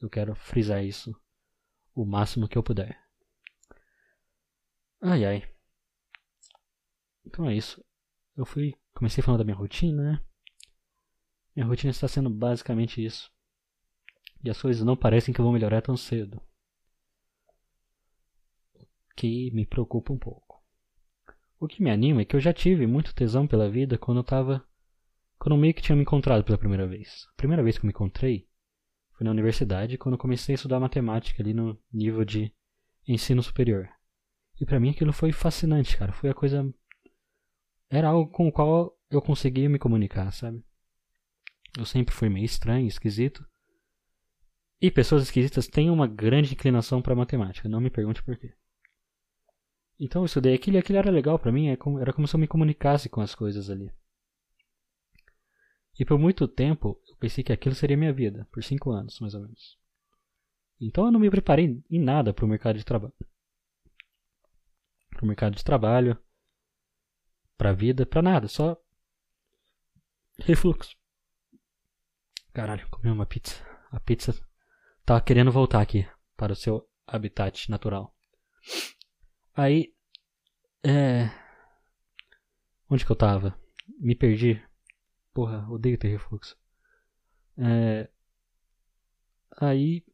Eu 0.00 0.10
quero 0.10 0.34
frisar 0.34 0.84
isso 0.84 1.14
o 1.94 2.04
máximo 2.04 2.46
que 2.46 2.58
eu 2.58 2.62
puder. 2.62 3.02
Ai 5.00 5.24
ai. 5.24 5.56
Então 7.24 7.48
é 7.48 7.54
isso. 7.54 7.82
Eu 8.36 8.44
fui. 8.44 8.74
Comecei 8.94 9.22
falando 9.22 9.38
da 9.38 9.44
minha 9.44 9.56
rotina, 9.56 10.02
né? 10.02 10.24
Minha 11.54 11.66
rotina 11.66 11.90
está 11.90 12.06
sendo 12.06 12.28
basicamente 12.28 13.02
isso. 13.02 13.30
E 14.44 14.50
as 14.50 14.60
coisas 14.60 14.84
não 14.84 14.96
parecem 14.96 15.32
que 15.32 15.40
vão 15.40 15.52
melhorar 15.52 15.80
tão 15.80 15.96
cedo. 15.96 16.40
Que 19.16 19.50
me 19.52 19.66
preocupa 19.66 20.12
um 20.12 20.18
pouco. 20.18 20.45
O 21.58 21.66
que 21.66 21.82
me 21.82 21.90
anima 21.90 22.20
é 22.20 22.24
que 22.24 22.36
eu 22.36 22.40
já 22.40 22.52
tive 22.52 22.86
muito 22.86 23.14
tesão 23.14 23.46
pela 23.46 23.68
vida 23.68 23.96
quando 23.96 24.18
eu 24.18 24.24
tava. 24.24 24.64
Quando 25.38 25.54
eu 25.54 25.60
meio 25.60 25.74
que 25.74 25.82
tinha 25.82 25.96
me 25.96 26.02
encontrado 26.02 26.44
pela 26.44 26.58
primeira 26.58 26.86
vez. 26.86 27.26
A 27.32 27.36
primeira 27.36 27.62
vez 27.62 27.78
que 27.78 27.84
eu 27.84 27.86
me 27.86 27.92
encontrei 27.92 28.46
foi 29.16 29.24
na 29.24 29.30
universidade, 29.30 29.96
quando 29.96 30.14
eu 30.14 30.18
comecei 30.18 30.54
a 30.54 30.56
estudar 30.56 30.78
matemática 30.78 31.42
ali 31.42 31.54
no 31.54 31.78
nível 31.90 32.24
de 32.24 32.52
ensino 33.08 33.42
superior. 33.42 33.88
E 34.60 34.66
para 34.66 34.78
mim 34.78 34.90
aquilo 34.90 35.12
foi 35.12 35.32
fascinante, 35.32 35.96
cara. 35.96 36.12
Foi 36.12 36.28
a 36.28 36.34
coisa. 36.34 36.72
Era 37.88 38.08
algo 38.08 38.30
com 38.30 38.48
o 38.48 38.52
qual 38.52 38.94
eu 39.10 39.22
conseguia 39.22 39.68
me 39.68 39.78
comunicar, 39.78 40.30
sabe? 40.32 40.62
Eu 41.78 41.84
sempre 41.84 42.14
fui 42.14 42.28
meio 42.28 42.44
estranho, 42.44 42.86
esquisito. 42.86 43.46
E 44.80 44.90
pessoas 44.90 45.22
esquisitas 45.22 45.66
têm 45.66 45.88
uma 45.88 46.06
grande 46.06 46.52
inclinação 46.52 47.00
para 47.00 47.14
matemática, 47.14 47.68
não 47.68 47.80
me 47.80 47.88
pergunte 47.88 48.22
por 48.22 48.36
quê. 48.36 48.52
Então 49.98 50.22
eu 50.22 50.26
estudei 50.26 50.54
aquilo 50.54 50.76
e 50.76 50.78
aquilo 50.78 50.98
era 50.98 51.10
legal 51.10 51.38
para 51.38 51.52
mim, 51.52 51.68
é 51.68 51.78
era 52.00 52.12
como 52.12 52.28
se 52.28 52.36
eu 52.36 52.40
me 52.40 52.46
comunicasse 52.46 53.08
com 53.08 53.20
as 53.20 53.34
coisas 53.34 53.70
ali. 53.70 53.90
E 55.98 56.04
por 56.04 56.18
muito 56.18 56.46
tempo 56.46 57.00
eu 57.08 57.16
pensei 57.16 57.42
que 57.42 57.52
aquilo 57.52 57.74
seria 57.74 57.96
minha 57.96 58.12
vida, 58.12 58.46
por 58.52 58.62
cinco 58.62 58.90
anos 58.90 59.18
mais 59.20 59.34
ou 59.34 59.40
menos. 59.40 59.78
Então 60.78 61.06
eu 61.06 61.10
não 61.10 61.20
me 61.20 61.30
preparei 61.30 61.82
em 61.90 61.98
nada 61.98 62.34
para 62.34 62.44
o 62.44 62.48
mercado 62.48 62.76
de 62.76 62.84
trabalho. 62.84 63.14
Para 65.08 65.24
o 65.24 65.26
mercado 65.26 65.56
de 65.56 65.64
trabalho, 65.64 66.18
para 67.56 67.70
a 67.70 67.72
vida, 67.72 68.04
para 68.04 68.20
nada, 68.20 68.48
só 68.48 68.76
refluxo. 70.38 70.94
Caralho, 72.52 72.86
comi 72.90 73.10
uma 73.10 73.24
pizza. 73.24 73.64
A 73.90 73.98
pizza 73.98 74.34
tá 75.06 75.18
querendo 75.20 75.50
voltar 75.50 75.80
aqui 75.80 76.06
para 76.36 76.52
o 76.52 76.56
seu 76.56 76.86
habitat 77.06 77.70
natural. 77.70 78.14
Aí, 79.56 79.94
é. 80.84 81.30
Onde 82.90 83.06
que 83.06 83.10
eu 83.10 83.16
tava? 83.16 83.58
Me 83.98 84.14
perdi. 84.14 84.62
Porra, 85.32 85.66
odeio 85.70 85.96
ter 85.96 86.08
refluxo. 86.08 86.56
É. 87.56 88.08
Aí. 89.58 90.04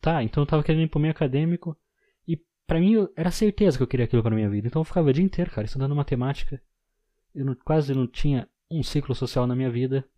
Tá, 0.00 0.22
então 0.22 0.42
eu 0.42 0.46
tava 0.46 0.62
querendo 0.62 0.84
ir 0.84 0.88
pro 0.88 1.00
meio 1.00 1.10
acadêmico. 1.10 1.76
E 2.26 2.36
pra 2.64 2.78
mim 2.78 3.08
era 3.16 3.32
certeza 3.32 3.76
que 3.76 3.82
eu 3.82 3.88
queria 3.88 4.04
aquilo 4.04 4.22
pra 4.22 4.34
minha 4.34 4.48
vida. 4.48 4.68
Então 4.68 4.80
eu 4.80 4.84
ficava 4.84 5.10
o 5.10 5.12
dia 5.12 5.24
inteiro, 5.24 5.50
cara, 5.50 5.64
estudando 5.64 5.96
matemática. 5.96 6.62
Eu 7.34 7.44
não, 7.44 7.54
quase 7.56 7.92
não 7.94 8.06
tinha 8.06 8.48
um 8.70 8.82
ciclo 8.82 9.14
social 9.14 9.46
na 9.46 9.56
minha 9.56 9.70
vida. 9.70 10.08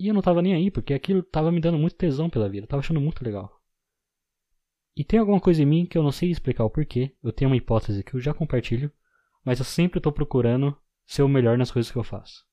E 0.00 0.08
eu 0.08 0.14
não 0.14 0.22
tava 0.22 0.40
nem 0.40 0.54
aí, 0.54 0.70
porque 0.70 0.94
aquilo 0.94 1.22
tava 1.22 1.52
me 1.52 1.60
dando 1.60 1.78
muito 1.78 1.96
tesão 1.96 2.30
pela 2.30 2.48
vida. 2.48 2.64
Eu 2.64 2.68
tava 2.68 2.80
achando 2.80 3.00
muito 3.00 3.22
legal. 3.22 3.57
E 4.98 5.04
tem 5.04 5.20
alguma 5.20 5.40
coisa 5.40 5.62
em 5.62 5.64
mim 5.64 5.86
que 5.86 5.96
eu 5.96 6.02
não 6.02 6.10
sei 6.10 6.28
explicar 6.28 6.64
o 6.64 6.70
porquê. 6.70 7.14
Eu 7.22 7.32
tenho 7.32 7.48
uma 7.48 7.56
hipótese 7.56 8.02
que 8.02 8.14
eu 8.14 8.20
já 8.20 8.34
compartilho, 8.34 8.92
mas 9.44 9.60
eu 9.60 9.64
sempre 9.64 10.00
estou 10.00 10.10
procurando 10.12 10.76
ser 11.06 11.22
o 11.22 11.28
melhor 11.28 11.56
nas 11.56 11.70
coisas 11.70 11.88
que 11.92 11.96
eu 11.96 12.02
faço. 12.02 12.44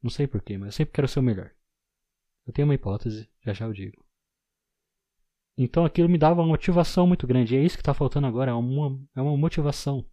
Não 0.00 0.08
sei 0.08 0.28
porquê, 0.28 0.56
mas 0.56 0.66
eu 0.68 0.72
sempre 0.72 0.94
quero 0.94 1.08
ser 1.08 1.18
o 1.18 1.24
melhor. 1.24 1.50
Eu 2.46 2.52
tenho 2.52 2.68
uma 2.68 2.74
hipótese, 2.74 3.28
já 3.44 3.52
já 3.52 3.64
eu 3.64 3.72
digo. 3.72 4.06
Então 5.58 5.84
aquilo 5.84 6.08
me 6.08 6.18
dava 6.18 6.40
uma 6.40 6.46
motivação 6.46 7.04
muito 7.04 7.26
grande. 7.26 7.56
E 7.56 7.58
é 7.58 7.64
isso 7.64 7.76
que 7.76 7.82
está 7.82 7.92
faltando 7.92 8.28
agora, 8.28 8.52
é 8.52 8.54
uma, 8.54 9.00
é 9.16 9.20
uma 9.20 9.36
motivação. 9.36 10.08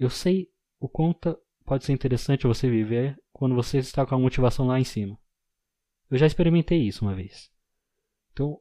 Eu 0.00 0.10
sei 0.10 0.50
o 0.80 0.88
quanto 0.88 1.38
pode 1.64 1.84
ser 1.84 1.92
interessante 1.92 2.48
você 2.48 2.68
viver 2.68 3.16
quando 3.32 3.54
você 3.54 3.78
está 3.78 4.04
com 4.04 4.16
a 4.16 4.18
motivação 4.18 4.66
lá 4.66 4.80
em 4.80 4.84
cima. 4.84 5.16
Eu 6.10 6.18
já 6.18 6.26
experimentei 6.26 6.82
isso 6.82 7.04
uma 7.04 7.14
vez. 7.14 7.52
Então, 8.32 8.60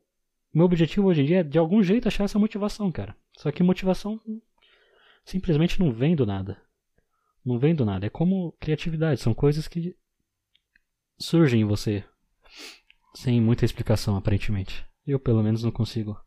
meu 0.53 0.65
objetivo 0.65 1.07
hoje 1.07 1.21
em 1.21 1.25
dia 1.25 1.39
é 1.39 1.43
de 1.43 1.57
algum 1.57 1.83
jeito 1.83 2.07
achar 2.07 2.23
essa 2.23 2.39
motivação, 2.39 2.91
cara. 2.91 3.15
Só 3.37 3.51
que 3.51 3.63
motivação 3.63 4.19
simplesmente 5.23 5.79
não 5.79 5.91
vem 5.91 6.15
do 6.15 6.25
nada. 6.25 6.61
Não 7.45 7.59
vem 7.59 7.75
do 7.75 7.85
nada. 7.85 8.05
É 8.05 8.09
como 8.09 8.51
criatividade. 8.59 9.21
São 9.21 9.33
coisas 9.33 9.67
que 9.67 9.95
surgem 11.17 11.61
em 11.61 11.65
você 11.65 12.03
sem 13.13 13.39
muita 13.41 13.65
explicação, 13.65 14.15
aparentemente. 14.15 14.85
Eu, 15.05 15.19
pelo 15.19 15.43
menos, 15.43 15.63
não 15.63 15.71
consigo 15.71 16.19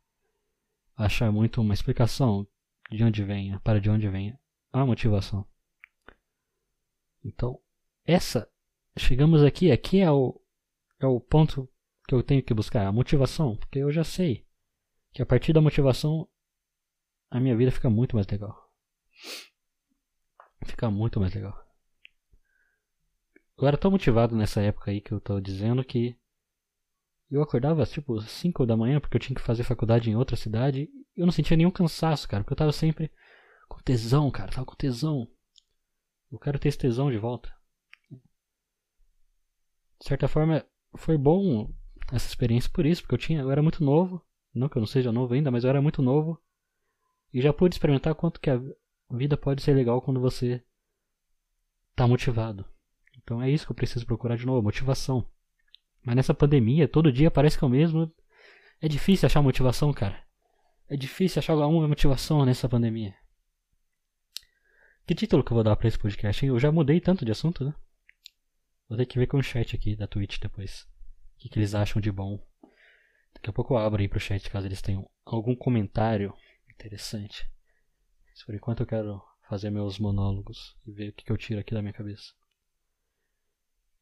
achar 0.96 1.30
muito 1.32 1.60
uma 1.60 1.74
explicação 1.74 2.46
de 2.90 3.02
onde 3.02 3.24
venha, 3.24 3.60
para 3.60 3.80
de 3.80 3.90
onde 3.90 4.08
venha 4.08 4.38
a 4.72 4.84
motivação. 4.84 5.46
Então, 7.24 7.60
essa, 8.04 8.50
chegamos 8.96 9.42
aqui, 9.42 9.70
aqui 9.70 10.00
é 10.00 10.10
o, 10.10 10.40
é 11.00 11.06
o 11.06 11.20
ponto 11.20 11.68
que 12.06 12.14
eu 12.14 12.22
tenho 12.22 12.42
que 12.42 12.54
buscar? 12.54 12.86
A 12.86 12.92
motivação, 12.92 13.56
porque 13.56 13.78
eu 13.78 13.90
já 13.90 14.04
sei 14.04 14.46
que 15.12 15.22
a 15.22 15.26
partir 15.26 15.52
da 15.52 15.60
motivação 15.60 16.28
a 17.30 17.40
minha 17.40 17.56
vida 17.56 17.70
fica 17.70 17.88
muito 17.88 18.14
mais 18.14 18.26
legal. 18.26 18.70
Fica 20.66 20.90
muito 20.90 21.18
mais 21.18 21.34
legal. 21.34 21.58
Eu 23.56 23.66
era 23.66 23.78
tão 23.78 23.90
motivado 23.90 24.36
nessa 24.36 24.60
época 24.60 24.90
aí 24.90 25.00
que 25.00 25.12
eu 25.12 25.20
tô 25.20 25.40
dizendo 25.40 25.84
que 25.84 26.18
eu 27.30 27.42
acordava 27.42 27.86
tipo 27.86 28.20
5 28.20 28.66
da 28.66 28.76
manhã 28.76 29.00
porque 29.00 29.16
eu 29.16 29.20
tinha 29.20 29.34
que 29.34 29.42
fazer 29.42 29.64
faculdade 29.64 30.10
em 30.10 30.16
outra 30.16 30.36
cidade 30.36 30.90
e 31.16 31.20
eu 31.20 31.24
não 31.24 31.32
sentia 31.32 31.56
nenhum 31.56 31.70
cansaço, 31.70 32.28
cara, 32.28 32.42
porque 32.42 32.52
eu 32.52 32.58
tava 32.58 32.72
sempre 32.72 33.10
com 33.68 33.80
tesão, 33.80 34.30
cara, 34.30 34.52
tava 34.52 34.66
com 34.66 34.74
tesão. 34.74 35.26
Eu 36.30 36.38
quero 36.38 36.58
ter 36.58 36.68
esse 36.68 36.78
tesão 36.78 37.10
de 37.10 37.18
volta. 37.18 37.50
De 38.10 40.08
certa 40.08 40.28
forma, 40.28 40.66
foi 40.96 41.16
bom 41.16 41.72
essa 42.10 42.26
experiência 42.26 42.70
por 42.72 42.86
isso, 42.86 43.02
porque 43.02 43.14
eu 43.14 43.18
tinha, 43.18 43.40
eu 43.40 43.50
era 43.50 43.62
muito 43.62 43.84
novo, 43.84 44.24
não 44.54 44.68
que 44.68 44.76
eu 44.76 44.80
não 44.80 44.86
seja 44.86 45.12
novo 45.12 45.34
ainda, 45.34 45.50
mas 45.50 45.64
eu 45.64 45.70
era 45.70 45.80
muito 45.80 46.02
novo 46.02 46.40
e 47.32 47.40
já 47.40 47.52
pude 47.52 47.74
experimentar 47.74 48.14
quanto 48.14 48.40
que 48.40 48.50
a 48.50 48.60
vida 49.10 49.36
pode 49.36 49.62
ser 49.62 49.74
legal 49.74 50.02
quando 50.02 50.20
você 50.20 50.62
está 51.90 52.06
motivado. 52.06 52.64
Então 53.22 53.40
é 53.40 53.50
isso 53.50 53.64
que 53.64 53.72
eu 53.72 53.76
preciso 53.76 54.04
procurar 54.04 54.36
de 54.36 54.44
novo, 54.44 54.62
motivação. 54.62 55.26
Mas 56.04 56.16
nessa 56.16 56.34
pandemia, 56.34 56.88
todo 56.88 57.12
dia 57.12 57.30
parece 57.30 57.56
que 57.56 57.64
é 57.64 57.66
o 57.66 57.70
mesmo. 57.70 58.12
É 58.80 58.88
difícil 58.88 59.26
achar 59.26 59.40
motivação, 59.40 59.92
cara. 59.92 60.22
É 60.88 60.96
difícil 60.96 61.38
achar 61.38 61.52
alguma 61.52 61.88
motivação 61.88 62.44
nessa 62.44 62.68
pandemia. 62.68 63.14
Que 65.06 65.14
título 65.14 65.42
que 65.42 65.52
eu 65.52 65.54
vou 65.54 65.64
dar 65.64 65.76
pra 65.76 65.88
esse 65.88 65.98
podcast, 65.98 66.44
hein? 66.44 66.50
Eu 66.50 66.58
já 66.58 66.70
mudei 66.70 67.00
tanto 67.00 67.24
de 67.24 67.30
assunto, 67.30 67.64
né? 67.64 67.74
Vou 68.88 68.98
ter 68.98 69.06
que 69.06 69.18
ver 69.18 69.26
com 69.26 69.38
o 69.38 69.42
chat 69.42 69.74
aqui 69.74 69.96
da 69.96 70.06
Twitch 70.06 70.38
depois 70.38 70.91
que, 71.42 71.48
que 71.48 71.58
eles 71.58 71.74
acham 71.74 72.00
de 72.00 72.12
bom. 72.12 72.38
Daqui 73.34 73.50
a 73.50 73.52
pouco 73.52 73.74
eu 73.74 73.78
abro 73.78 74.00
aí 74.00 74.08
pro 74.08 74.20
chat 74.20 74.48
caso 74.48 74.66
eles 74.66 74.80
tenham 74.80 75.08
algum 75.24 75.56
comentário 75.56 76.32
interessante. 76.70 77.50
Mas 78.28 78.44
por 78.44 78.54
enquanto 78.54 78.80
eu 78.80 78.86
quero 78.86 79.22
fazer 79.48 79.70
meus 79.70 79.98
monólogos 79.98 80.76
e 80.86 80.92
ver 80.92 81.08
o 81.08 81.12
que, 81.12 81.24
que 81.24 81.32
eu 81.32 81.36
tiro 81.36 81.60
aqui 81.60 81.74
da 81.74 81.82
minha 81.82 81.92
cabeça. 81.92 82.32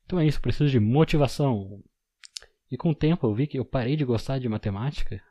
Então 0.04 0.18
é 0.18 0.26
isso, 0.26 0.40
preciso 0.40 0.70
de 0.70 0.78
motivação. 0.78 1.82
E 2.70 2.76
com 2.76 2.90
o 2.90 2.94
tempo 2.94 3.26
eu 3.26 3.34
vi 3.34 3.46
que 3.46 3.58
eu 3.58 3.64
parei 3.64 3.96
de 3.96 4.04
gostar 4.04 4.38
de 4.38 4.48
matemática 4.48 5.22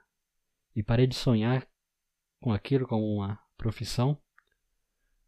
e 0.76 0.82
parei 0.82 1.06
de 1.06 1.16
sonhar 1.16 1.68
com 2.42 2.52
aquilo 2.52 2.88
como 2.88 3.06
uma 3.06 3.40
profissão. 3.58 4.20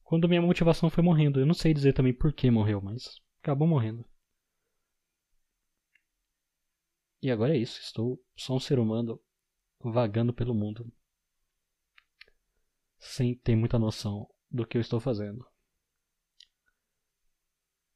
Quando 0.04 0.28
minha 0.28 0.42
motivação 0.42 0.90
foi 0.90 1.04
morrendo. 1.04 1.40
Eu 1.40 1.46
não 1.46 1.54
sei 1.54 1.74
dizer 1.74 1.94
também 1.94 2.14
por 2.14 2.34
que 2.34 2.50
morreu, 2.50 2.82
mas 2.82 3.22
acabou 3.42 3.68
morrendo. 3.68 4.06
E 7.22 7.30
agora 7.30 7.56
é 7.56 7.58
isso, 7.58 7.80
estou 7.80 8.20
só 8.36 8.56
um 8.56 8.60
ser 8.60 8.80
humano 8.80 9.22
vagando 9.80 10.34
pelo 10.34 10.56
mundo. 10.56 10.92
Sem 12.98 13.36
ter 13.36 13.56
muita 13.56 13.78
noção 13.78 14.28
do 14.50 14.66
que 14.66 14.78
eu 14.78 14.82
estou 14.82 15.00
fazendo. 15.00 15.46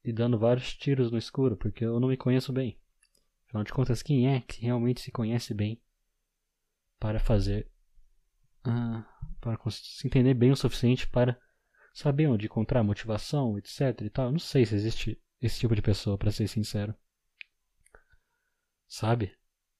E 0.04 0.12
dando 0.12 0.38
vários 0.38 0.74
tiros 0.74 1.10
no 1.10 1.18
escuro, 1.18 1.56
porque 1.56 1.84
eu 1.84 1.98
não 1.98 2.08
me 2.08 2.16
conheço 2.16 2.52
bem. 2.52 2.80
Afinal 3.46 3.64
de 3.64 3.72
contas, 3.72 4.02
quem 4.02 4.28
é 4.28 4.40
que 4.40 4.62
realmente 4.62 5.00
se 5.00 5.10
conhece 5.10 5.52
bem 5.52 5.80
para 6.98 7.18
fazer. 7.18 7.70
Ah, 8.64 9.04
para 9.40 9.58
se 9.70 10.06
entender 10.06 10.34
bem 10.34 10.50
o 10.50 10.56
suficiente 10.56 11.08
para 11.08 11.38
saber 11.92 12.28
onde 12.28 12.46
encontrar 12.46 12.82
motivação, 12.82 13.58
etc 13.58 14.02
e 14.02 14.10
tal. 14.10 14.26
Eu 14.26 14.32
não 14.32 14.38
sei 14.38 14.66
se 14.66 14.74
existe 14.74 15.20
esse 15.40 15.60
tipo 15.60 15.74
de 15.74 15.82
pessoa, 15.82 16.16
para 16.16 16.30
ser 16.30 16.48
sincero. 16.48 16.94
Sabe? 18.88 19.36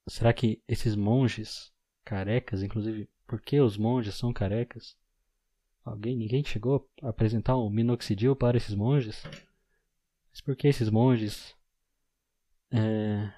Será 0.07 0.33
que 0.33 0.61
esses 0.67 0.95
monges 0.95 1.73
carecas, 2.03 2.63
inclusive, 2.63 3.09
por 3.25 3.41
que 3.41 3.59
os 3.59 3.77
monges 3.77 4.15
são 4.15 4.31
carecas? 4.31 4.97
Alguém, 5.83 6.15
ninguém 6.17 6.43
chegou 6.43 6.89
a 7.01 7.09
apresentar 7.09 7.57
um 7.57 7.69
minoxidil 7.69 8.35
para 8.35 8.57
esses 8.57 8.75
monges? 8.75 9.23
Mas 10.31 10.41
por 10.41 10.55
que 10.55 10.67
esses 10.67 10.89
monges? 10.89 11.55
É... 12.71 13.31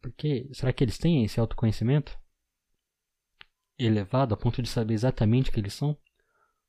Por 0.00 0.12
que? 0.12 0.48
Será 0.52 0.72
que 0.72 0.84
eles 0.84 0.98
têm 0.98 1.24
esse 1.24 1.40
autoconhecimento? 1.40 2.18
Elevado 3.78 4.34
a 4.34 4.36
ponto 4.36 4.62
de 4.62 4.68
saber 4.68 4.94
exatamente 4.94 5.50
o 5.50 5.52
que 5.52 5.60
eles 5.60 5.74
são? 5.74 5.96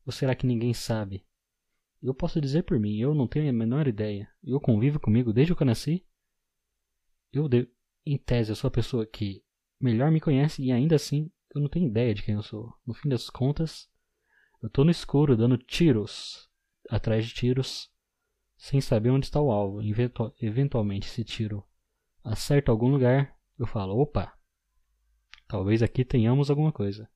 Ou 0.06 0.12
será 0.12 0.34
que 0.34 0.48
ninguém 0.48 0.74
sabe? 0.74 1.26
Eu 2.02 2.14
posso 2.14 2.40
dizer 2.40 2.64
por 2.64 2.80
mim, 2.80 2.98
eu 2.98 3.14
não 3.14 3.28
tenho 3.28 3.50
a 3.50 3.54
menor 3.54 3.88
ideia. 3.88 4.30
Eu 4.44 4.60
convivo 4.60 5.00
comigo 5.00 5.34
desde 5.34 5.54
que 5.54 5.62
eu 5.62 5.68
nasci. 5.68 6.06
Eu, 7.32 7.48
de... 7.48 7.70
em 8.06 8.18
tese, 8.18 8.52
eu 8.52 8.56
sou 8.56 8.68
a 8.68 8.72
pessoa 8.72 9.06
que 9.06 9.44
melhor 9.80 10.12
me 10.12 10.20
conhece 10.20 10.62
e 10.64 10.72
ainda 10.72 10.96
assim 10.96 11.32
eu 11.54 11.62
não 11.62 11.70
tenho 11.70 11.88
ideia 11.88 12.14
de 12.14 12.24
quem 12.24 12.36
eu 12.36 12.44
sou. 12.44 12.74
No 12.86 12.94
fim 12.94 13.10
das 13.10 13.30
contas, 13.30 13.90
eu 14.62 14.70
tô 14.70 14.84
no 14.84 14.92
escuro 14.92 15.38
dando 15.38 15.58
tiros 15.58 16.50
atrás 16.90 17.26
de 17.26 17.34
tiros 17.34 17.90
sem 18.58 18.82
saber 18.82 19.10
onde 19.10 19.26
está 19.26 19.40
o 19.40 19.52
alvo. 19.52 19.82
Eventualmente, 20.40 21.08
se 21.08 21.24
tiro 21.24 21.66
acerta 22.24 22.72
algum 22.72 22.90
lugar, 22.90 23.36
eu 23.58 23.66
falo: 23.66 23.98
opa, 23.98 24.38
talvez 25.48 25.82
aqui 25.82 26.04
tenhamos 26.04 26.50
alguma 26.50 26.72
coisa. 26.72 27.10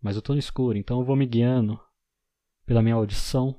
Mas 0.00 0.16
eu 0.16 0.22
tô 0.22 0.32
no 0.32 0.38
escuro, 0.38 0.76
então 0.76 1.00
eu 1.00 1.04
vou 1.04 1.16
me 1.16 1.26
guiando 1.26 1.80
pela 2.66 2.82
minha 2.82 2.94
audição 2.94 3.58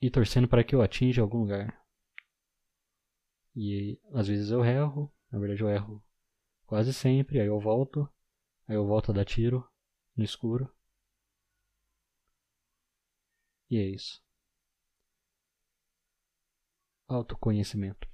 e 0.00 0.10
torcendo 0.10 0.48
para 0.48 0.64
que 0.64 0.74
eu 0.74 0.80
atinja 0.80 1.20
algum 1.20 1.38
lugar. 1.38 1.79
E 3.54 3.98
às 4.12 4.28
vezes 4.28 4.50
eu 4.50 4.64
erro, 4.64 5.12
na 5.30 5.38
verdade 5.38 5.62
eu 5.62 5.68
erro 5.68 6.02
quase 6.66 6.92
sempre, 6.94 7.40
aí 7.40 7.46
eu 7.46 7.58
volto, 7.58 8.08
aí 8.68 8.76
eu 8.76 8.86
volto 8.86 9.10
a 9.10 9.14
dar 9.14 9.24
tiro 9.24 9.68
no 10.16 10.22
escuro. 10.22 10.72
E 13.68 13.76
é 13.76 13.82
isso. 13.82 14.22
Autoconhecimento. 17.08 18.08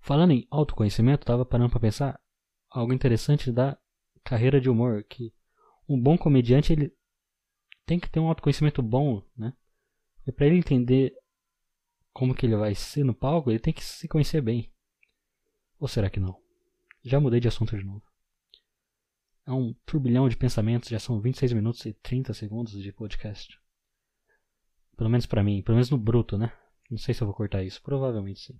Falando 0.00 0.32
em 0.32 0.46
autoconhecimento, 0.50 1.22
estava 1.22 1.44
parando 1.44 1.70
para 1.70 1.80
pensar 1.80 2.20
algo 2.70 2.92
interessante 2.92 3.50
da 3.50 3.78
carreira 4.22 4.60
de 4.60 4.68
humor, 4.68 5.04
que 5.04 5.32
um 5.88 6.00
bom 6.00 6.16
comediante 6.18 6.72
ele 6.72 6.96
tem 7.84 7.98
que 7.98 8.10
ter 8.10 8.18
um 8.18 8.28
autoconhecimento 8.28 8.82
bom, 8.82 9.22
né? 9.36 9.52
E 10.26 10.32
para 10.32 10.46
ele 10.46 10.56
entender 10.56 11.12
como 12.16 12.34
que 12.34 12.46
ele 12.46 12.56
vai 12.56 12.74
ser 12.74 13.04
no 13.04 13.14
palco, 13.14 13.50
ele 13.50 13.58
tem 13.58 13.74
que 13.74 13.84
se 13.84 14.08
conhecer 14.08 14.40
bem. 14.40 14.72
Ou 15.78 15.86
será 15.86 16.08
que 16.08 16.18
não? 16.18 16.42
Já 17.02 17.20
mudei 17.20 17.40
de 17.40 17.46
assunto 17.46 17.76
de 17.76 17.84
novo. 17.84 18.02
É 19.44 19.52
um 19.52 19.74
turbilhão 19.84 20.26
de 20.26 20.34
pensamentos, 20.34 20.88
já 20.88 20.98
são 20.98 21.20
26 21.20 21.52
minutos 21.52 21.84
e 21.84 21.92
30 21.92 22.32
segundos 22.32 22.72
de 22.82 22.90
podcast. 22.90 23.60
Pelo 24.96 25.10
menos 25.10 25.26
para 25.26 25.44
mim, 25.44 25.62
pelo 25.62 25.76
menos 25.76 25.90
no 25.90 25.98
bruto, 25.98 26.38
né? 26.38 26.50
Não 26.90 26.96
sei 26.96 27.12
se 27.12 27.22
eu 27.22 27.26
vou 27.26 27.36
cortar 27.36 27.62
isso, 27.62 27.82
provavelmente 27.82 28.40
sim. 28.40 28.58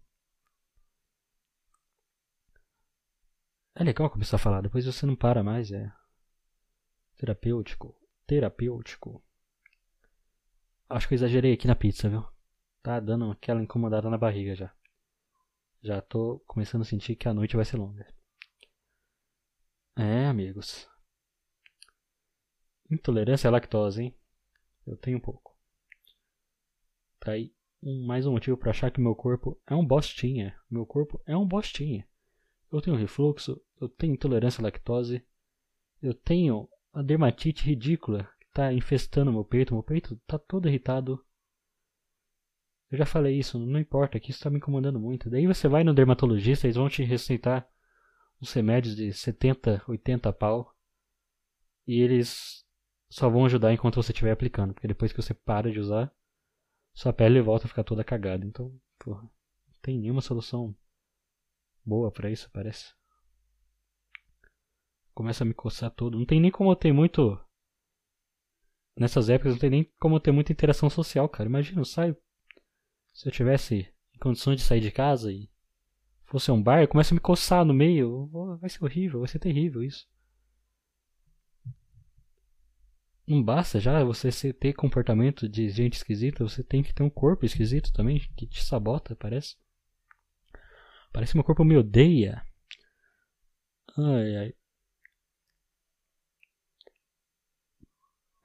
É 3.74 3.82
legal 3.82 4.10
começar 4.10 4.36
a 4.36 4.38
falar, 4.38 4.60
depois 4.60 4.84
você 4.84 5.06
não 5.06 5.16
para 5.16 5.42
mais, 5.42 5.72
é. 5.72 5.90
Terapêutico. 7.16 7.98
Terapêutico. 8.26 9.24
Acho 10.90 11.08
que 11.08 11.14
eu 11.14 11.16
exagerei 11.16 11.54
aqui 11.54 11.66
na 11.66 11.74
pizza, 11.74 12.06
viu? 12.10 12.35
Tá 12.86 13.00
dando 13.00 13.32
aquela 13.32 13.60
incomodada 13.60 14.08
na 14.08 14.16
barriga 14.16 14.54
já. 14.54 14.72
Já 15.82 16.00
tô 16.00 16.38
começando 16.46 16.82
a 16.82 16.84
sentir 16.84 17.16
que 17.16 17.26
a 17.26 17.34
noite 17.34 17.56
vai 17.56 17.64
ser 17.64 17.78
longa. 17.78 18.06
É, 19.96 20.26
amigos. 20.26 20.88
Intolerância 22.88 23.48
à 23.48 23.50
lactose, 23.50 24.04
hein? 24.04 24.16
Eu 24.86 24.96
tenho 24.96 25.18
um 25.18 25.20
pouco. 25.20 25.58
Tá 27.18 27.32
aí 27.32 27.52
mais 27.82 28.24
um 28.24 28.30
motivo 28.30 28.56
para 28.56 28.70
achar 28.70 28.92
que 28.92 29.00
meu 29.00 29.16
corpo 29.16 29.60
é 29.66 29.74
um 29.74 29.84
bostinha. 29.84 30.56
Meu 30.70 30.86
corpo 30.86 31.20
é 31.26 31.36
um 31.36 31.44
bostinha. 31.44 32.06
Eu 32.70 32.80
tenho 32.80 32.94
refluxo, 32.94 33.60
eu 33.80 33.88
tenho 33.88 34.14
intolerância 34.14 34.60
à 34.60 34.62
lactose, 34.62 35.26
eu 36.00 36.14
tenho 36.14 36.68
a 36.92 37.02
dermatite 37.02 37.64
ridícula 37.64 38.30
tá 38.52 38.72
infestando 38.72 39.32
meu 39.32 39.44
peito, 39.44 39.74
meu 39.74 39.82
peito 39.82 40.14
tá 40.24 40.38
todo 40.38 40.68
irritado. 40.68 41.25
Eu 42.90 42.98
já 42.98 43.06
falei 43.06 43.38
isso, 43.38 43.58
não 43.58 43.80
importa, 43.80 44.20
que 44.20 44.30
isso 44.30 44.42
tá 44.42 44.50
me 44.50 44.58
incomodando 44.58 45.00
muito. 45.00 45.28
Daí 45.28 45.46
você 45.46 45.66
vai 45.66 45.82
no 45.82 45.94
dermatologista, 45.94 46.66
eles 46.66 46.76
vão 46.76 46.88
te 46.88 47.02
receitar 47.02 47.68
uns 48.40 48.52
remédios 48.52 48.94
de 48.94 49.12
70, 49.12 49.82
80 49.88 50.32
pau. 50.32 50.72
E 51.86 52.00
eles 52.00 52.64
só 53.08 53.28
vão 53.28 53.44
ajudar 53.46 53.72
enquanto 53.72 53.96
você 53.96 54.12
estiver 54.12 54.30
aplicando, 54.30 54.74
porque 54.74 54.88
depois 54.88 55.12
que 55.12 55.20
você 55.20 55.34
para 55.34 55.70
de 55.70 55.80
usar, 55.80 56.12
sua 56.94 57.12
pele 57.12 57.40
volta 57.40 57.66
a 57.66 57.68
ficar 57.68 57.84
toda 57.84 58.04
cagada. 58.04 58.44
Então, 58.44 58.72
porra, 58.98 59.22
não 59.22 59.80
tem 59.82 59.98
nenhuma 59.98 60.20
solução 60.20 60.76
boa 61.84 62.10
para 62.10 62.30
isso, 62.30 62.50
parece. 62.52 62.94
Começa 65.12 65.44
a 65.44 65.46
me 65.46 65.54
coçar 65.54 65.90
todo. 65.90 66.18
Não 66.18 66.26
tem 66.26 66.40
nem 66.40 66.50
como 66.50 66.70
eu 66.70 66.76
ter 66.76 66.92
muito 66.92 67.40
nessas 68.98 69.28
épocas 69.28 69.52
não 69.52 69.60
tem 69.60 69.70
nem 69.70 69.92
como 69.98 70.18
ter 70.18 70.32
muita 70.32 70.52
interação 70.52 70.88
social, 70.88 71.28
cara. 71.28 71.48
Imagina, 71.48 71.80
eu 71.80 71.84
saio. 71.84 72.16
Se 73.16 73.26
eu 73.26 73.32
tivesse 73.32 73.88
condições 74.20 74.56
de 74.56 74.62
sair 74.62 74.82
de 74.82 74.90
casa 74.90 75.32
e 75.32 75.48
fosse 76.26 76.50
um 76.50 76.62
bar, 76.62 76.86
começa 76.86 77.14
a 77.14 77.16
me 77.16 77.20
coçar 77.20 77.64
no 77.64 77.72
meio. 77.72 78.26
Vai 78.60 78.68
ser 78.68 78.84
horrível, 78.84 79.20
vai 79.20 79.28
ser 79.28 79.38
terrível 79.38 79.82
isso. 79.82 80.06
Não 83.26 83.42
basta 83.42 83.80
já 83.80 84.04
você 84.04 84.52
ter 84.52 84.74
comportamento 84.74 85.48
de 85.48 85.70
gente 85.70 85.94
esquisita, 85.94 86.44
você 86.44 86.62
tem 86.62 86.82
que 86.82 86.92
ter 86.92 87.02
um 87.02 87.08
corpo 87.08 87.46
esquisito 87.46 87.90
também, 87.90 88.20
que 88.36 88.46
te 88.46 88.62
sabota, 88.62 89.16
parece. 89.16 89.56
Parece 91.10 91.32
que 91.32 91.38
meu 91.38 91.44
corpo 91.44 91.64
me 91.64 91.78
odeia. 91.78 92.44
Ai, 93.96 94.36
ai. 94.36 94.54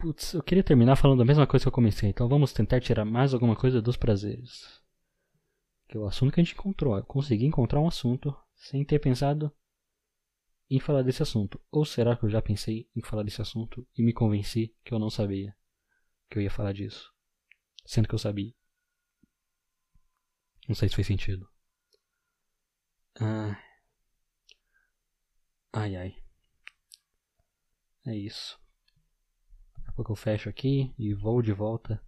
Putz, 0.01 0.33
eu 0.33 0.41
queria 0.41 0.63
terminar 0.63 0.95
falando 0.95 1.21
a 1.21 1.25
mesma 1.25 1.45
coisa 1.45 1.63
que 1.63 1.67
eu 1.67 1.71
comecei, 1.71 2.09
então 2.09 2.27
vamos 2.27 2.51
tentar 2.51 2.81
tirar 2.81 3.05
mais 3.05 3.35
alguma 3.35 3.55
coisa 3.55 3.79
dos 3.79 3.95
prazeres. 3.95 4.81
Que 5.87 5.95
é 5.95 5.99
o 5.99 6.07
assunto 6.07 6.33
que 6.33 6.41
a 6.41 6.43
gente 6.43 6.55
encontrou. 6.55 6.97
Eu 6.97 7.03
consegui 7.03 7.45
encontrar 7.45 7.79
um 7.79 7.87
assunto 7.87 8.35
sem 8.55 8.83
ter 8.83 8.97
pensado 8.97 9.55
em 10.67 10.79
falar 10.79 11.03
desse 11.03 11.21
assunto. 11.21 11.61
Ou 11.69 11.85
será 11.85 12.17
que 12.17 12.23
eu 12.25 12.31
já 12.31 12.41
pensei 12.41 12.89
em 12.95 13.01
falar 13.03 13.21
desse 13.21 13.43
assunto 13.43 13.87
e 13.95 14.01
me 14.01 14.11
convenci 14.11 14.75
que 14.83 14.91
eu 14.91 14.97
não 14.97 15.11
sabia 15.11 15.55
que 16.31 16.39
eu 16.39 16.41
ia 16.41 16.49
falar 16.49 16.73
disso? 16.73 17.13
Sendo 17.85 18.07
que 18.07 18.15
eu 18.15 18.19
sabia. 18.19 18.51
Não 20.67 20.73
sei 20.73 20.89
se 20.89 20.95
fez 20.95 21.05
sentido. 21.05 21.47
Ah. 23.19 23.55
Ai 25.73 25.95
ai. 25.95 26.15
É 28.07 28.15
isso. 28.15 28.60
Daqui 29.91 29.93
a 29.93 30.03
pouco 30.03 30.11
eu 30.13 30.15
fecho 30.15 30.47
aqui 30.47 30.93
e 30.97 31.13
vou 31.13 31.41
de 31.41 31.51
volta 31.51 32.01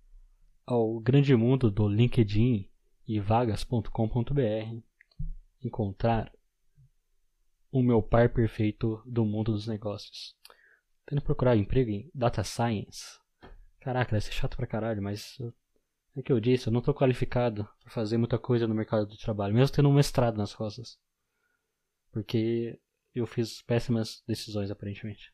ao 0.66 1.02
grande 1.02 1.36
mundo 1.36 1.70
do 1.70 1.86
LinkedIn 1.86 2.70
e 3.06 3.20
vagas.com.br 3.20 4.82
encontrar 5.62 6.32
o 7.70 7.84
meu 7.84 8.02
par 8.02 8.30
perfeito 8.30 9.04
do 9.06 9.26
mundo 9.26 9.52
dos 9.52 9.68
negócios. 9.68 10.34
Tendo 11.06 11.22
procurar 11.22 11.58
emprego 11.58 11.92
em 11.92 12.10
Data 12.16 12.42
Science. 12.42 13.20
Caraca, 13.82 14.12
deve 14.12 14.24
ser 14.24 14.32
chato 14.32 14.56
pra 14.56 14.66
caralho, 14.66 15.04
mas 15.04 15.38
é 16.16 16.22
que 16.22 16.32
eu 16.32 16.40
disse, 16.40 16.68
eu 16.68 16.74
não 16.74 16.82
tô 16.82 16.94
qualificado 16.94 17.68
para 17.82 17.92
fazer 17.92 18.18
muita 18.18 18.40
coisa 18.40 18.66
no 18.66 18.74
mercado 18.74 19.06
do 19.08 19.18
trabalho, 19.18 19.54
mesmo 19.54 19.76
tendo 19.76 19.90
um 19.90 19.94
mestrado 19.94 20.38
nas 20.38 20.56
costas. 20.56 20.98
Porque 22.14 22.80
eu 23.14 23.28
fiz 23.28 23.62
péssimas 23.62 24.24
decisões 24.26 24.72
aparentemente. 24.72 25.33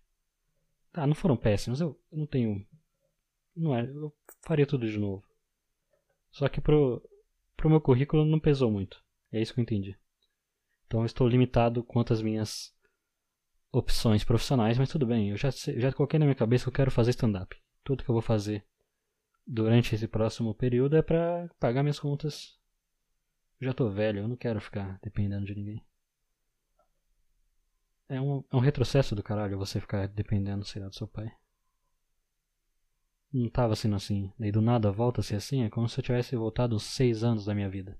Tá, 0.92 1.06
não 1.06 1.16
foram 1.16 1.38
péssimos, 1.38 1.82
eu, 1.82 2.00
não 2.12 2.26
tenho. 2.26 2.66
Não 3.56 3.76
é, 3.76 3.84
eu 3.84 4.14
faria 4.42 4.66
tudo 4.66 4.90
de 4.90 4.98
novo. 4.98 5.24
Só 6.32 6.48
que 6.48 6.62
pro, 6.62 7.02
pro 7.56 7.70
meu 7.70 7.82
currículo 7.82 8.26
não 8.26 8.40
pesou 8.40 8.72
muito. 8.72 9.04
É 9.32 9.42
isso 9.42 9.54
que 9.54 9.60
eu 9.60 9.64
entendi. 9.64 9.98
Então 10.88 11.02
eu 11.02 11.06
estou 11.06 11.28
limitado 11.28 11.84
quanto 11.84 12.14
às 12.14 12.22
minhas 12.22 12.74
opções 13.72 14.24
profissionais, 14.24 14.78
mas 14.78 14.90
tudo 14.90 15.06
bem. 15.06 15.30
Eu 15.30 15.38
já, 15.38 15.50
já 15.52 15.94
coloquei 15.94 16.18
na 16.18 16.26
minha 16.26 16.36
cabeça 16.36 16.64
que 16.66 16.70
eu 16.70 16.74
quero 16.74 16.92
fazer 16.92 17.12
stand-up. 17.12 17.56
Tudo 17.84 18.04
que 18.04 18.10
eu 18.10 18.14
vou 18.14 18.22
fazer 18.22 18.66
durante 19.46 19.94
esse 19.96 20.08
próximo 20.08 20.54
período 20.54 20.96
é 20.96 21.02
para 21.02 21.50
pagar 21.60 21.84
minhas 21.84 22.00
contas. 22.00 22.58
Eu 23.60 23.68
já 23.68 23.74
tô 23.74 23.90
velho, 23.90 24.20
eu 24.20 24.28
não 24.28 24.36
quero 24.36 24.62
ficar 24.62 25.00
dependendo 25.04 25.46
de 25.46 25.56
ninguém. 25.56 25.84
É 28.10 28.20
um, 28.20 28.44
é 28.52 28.56
um 28.56 28.60
retrocesso 28.60 29.16
do 29.16 29.22
caralho 29.22 29.58
você 29.58 29.80
ficar 29.80 30.08
dependendo, 30.08 30.66
sei 30.66 30.82
lá, 30.82 30.90
do 30.90 30.96
seu 30.96 31.08
pai. 31.08 31.32
Não 33.32 33.48
tava 33.48 33.76
sendo 33.76 33.96
assim. 33.96 34.34
Daí 34.40 34.52
do 34.52 34.62
nada 34.62 34.92
volta 34.92 35.22
a 35.22 35.24
ser 35.24 35.36
assim. 35.36 35.64
É 35.64 35.70
como 35.70 35.88
se 35.88 36.00
eu 36.00 36.04
tivesse 36.04 36.36
voltado 36.36 36.76
uns 36.76 36.84
seis 36.84 37.24
anos 37.24 37.46
da 37.46 37.54
minha 37.54 37.70
vida. 37.70 38.00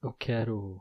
Eu 0.00 0.12
quero. 0.12 0.80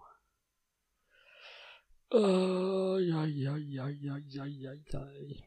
Ai, 2.13 3.11
ai, 3.11 3.47
ai, 3.47 3.79
ai, 3.79 4.09
ai, 4.09 4.39
ai, 4.39 4.67
ai, 4.67 4.83
ai. 4.93 5.43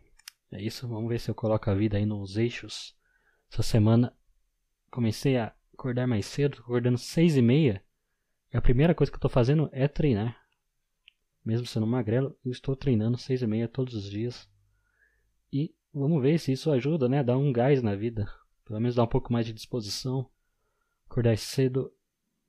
É 0.51 0.61
isso, 0.61 0.89
vamos 0.89 1.09
ver 1.09 1.21
se 1.21 1.31
eu 1.31 1.35
coloco 1.35 1.71
a 1.71 1.75
vida 1.75 1.97
aí 1.97 2.05
nos 2.05 2.37
eixos. 2.37 2.97
Essa 3.53 3.63
semana 3.63 4.13
comecei 4.91 5.37
a 5.39 5.55
acordar 5.73 6.09
mais 6.09 6.27
cedo, 6.27 6.59
acordando 6.59 6.99
seis 6.99 7.37
e 7.37 7.43
meia. 7.43 7.85
E 8.53 8.57
a 8.57 8.63
primeira 8.63 8.95
coisa 8.95 9.13
que 9.13 9.17
eu 9.17 9.21
tô 9.21 9.29
fazendo 9.29 9.69
é 9.73 9.87
treinar. 9.87 10.48
Mesmo 11.49 11.67
sendo 11.67 11.87
magrelo, 11.87 12.37
eu 12.45 12.53
estou 12.53 12.77
treinando 12.77 13.17
seis 13.17 13.41
e 13.41 13.47
meia 13.47 13.67
todos 13.67 13.95
os 13.95 14.11
dias. 14.11 14.47
E 15.51 15.75
vamos 15.95 16.21
ver 16.21 16.39
se 16.39 16.53
isso 16.53 16.71
ajuda, 16.71 17.09
né? 17.09 17.25
Dar 17.25 17.39
um 17.39 17.51
gás 17.51 17.83
na 17.83 17.97
vida. 17.97 18.31
Pelo 18.67 18.79
menos 18.79 18.97
dar 18.97 19.05
um 19.05 19.09
pouco 19.09 19.33
mais 19.33 19.47
de 19.47 19.55
disposição. 19.55 20.29
Acordar 21.09 21.39
cedo 21.39 21.91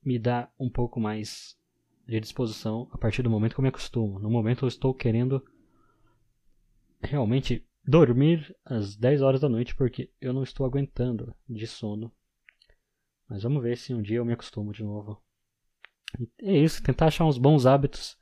me 0.04 0.20
dá 0.20 0.52
um 0.60 0.70
pouco 0.70 1.00
mais 1.00 1.58
de 2.06 2.20
disposição 2.20 2.90
a 2.92 2.98
partir 2.98 3.24
do 3.24 3.30
momento 3.30 3.54
que 3.54 3.62
eu 3.62 3.64
me 3.64 3.70
acostumo. 3.70 4.20
No 4.20 4.30
momento 4.30 4.66
eu 4.66 4.68
estou 4.68 4.94
querendo 4.94 5.42
realmente 7.02 7.66
dormir 7.88 8.54
às 8.66 8.98
10 8.98 9.22
horas 9.22 9.40
da 9.40 9.48
noite 9.48 9.78
porque 9.78 10.12
eu 10.20 10.34
não 10.34 10.44
estou 10.44 10.66
aguentando 10.66 11.34
de 11.48 11.66
sono. 11.66 12.12
Mas 13.30 13.44
vamos 13.44 13.64
ver 13.64 13.78
se 13.78 13.94
um 13.94 14.02
dia 14.02 14.18
eu 14.18 14.26
me 14.26 14.34
acostumo 14.34 14.74
de 14.74 14.84
novo. 14.84 15.24
E 16.38 16.50
é 16.50 16.58
isso, 16.58 16.84
tentar 16.84 17.06
achar 17.06 17.24
uns 17.24 17.38
bons 17.38 17.66
hábitos, 17.66 18.20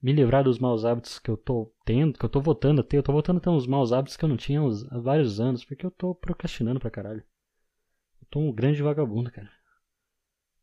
me 0.00 0.12
livrar 0.12 0.44
dos 0.44 0.58
maus 0.58 0.84
hábitos 0.84 1.18
que 1.18 1.30
eu 1.30 1.36
tô 1.36 1.72
tendo, 1.84 2.18
que 2.18 2.24
eu 2.24 2.28
tô 2.28 2.40
voltando 2.40 2.80
a 2.80 2.84
ter. 2.84 2.98
Eu 2.98 3.02
tô 3.02 3.12
voltando 3.12 3.38
a 3.38 3.40
ter 3.40 3.50
uns 3.50 3.66
maus 3.66 3.92
hábitos 3.92 4.16
que 4.16 4.24
eu 4.24 4.28
não 4.28 4.36
tinha 4.36 4.60
há 4.90 4.98
vários 4.98 5.40
anos, 5.40 5.64
porque 5.64 5.84
eu 5.84 5.90
tô 5.90 6.14
procrastinando 6.14 6.80
pra 6.80 6.90
caralho. 6.90 7.24
Eu 8.20 8.28
tô 8.30 8.40
um 8.40 8.52
grande 8.52 8.82
vagabundo, 8.82 9.30
cara. 9.30 9.50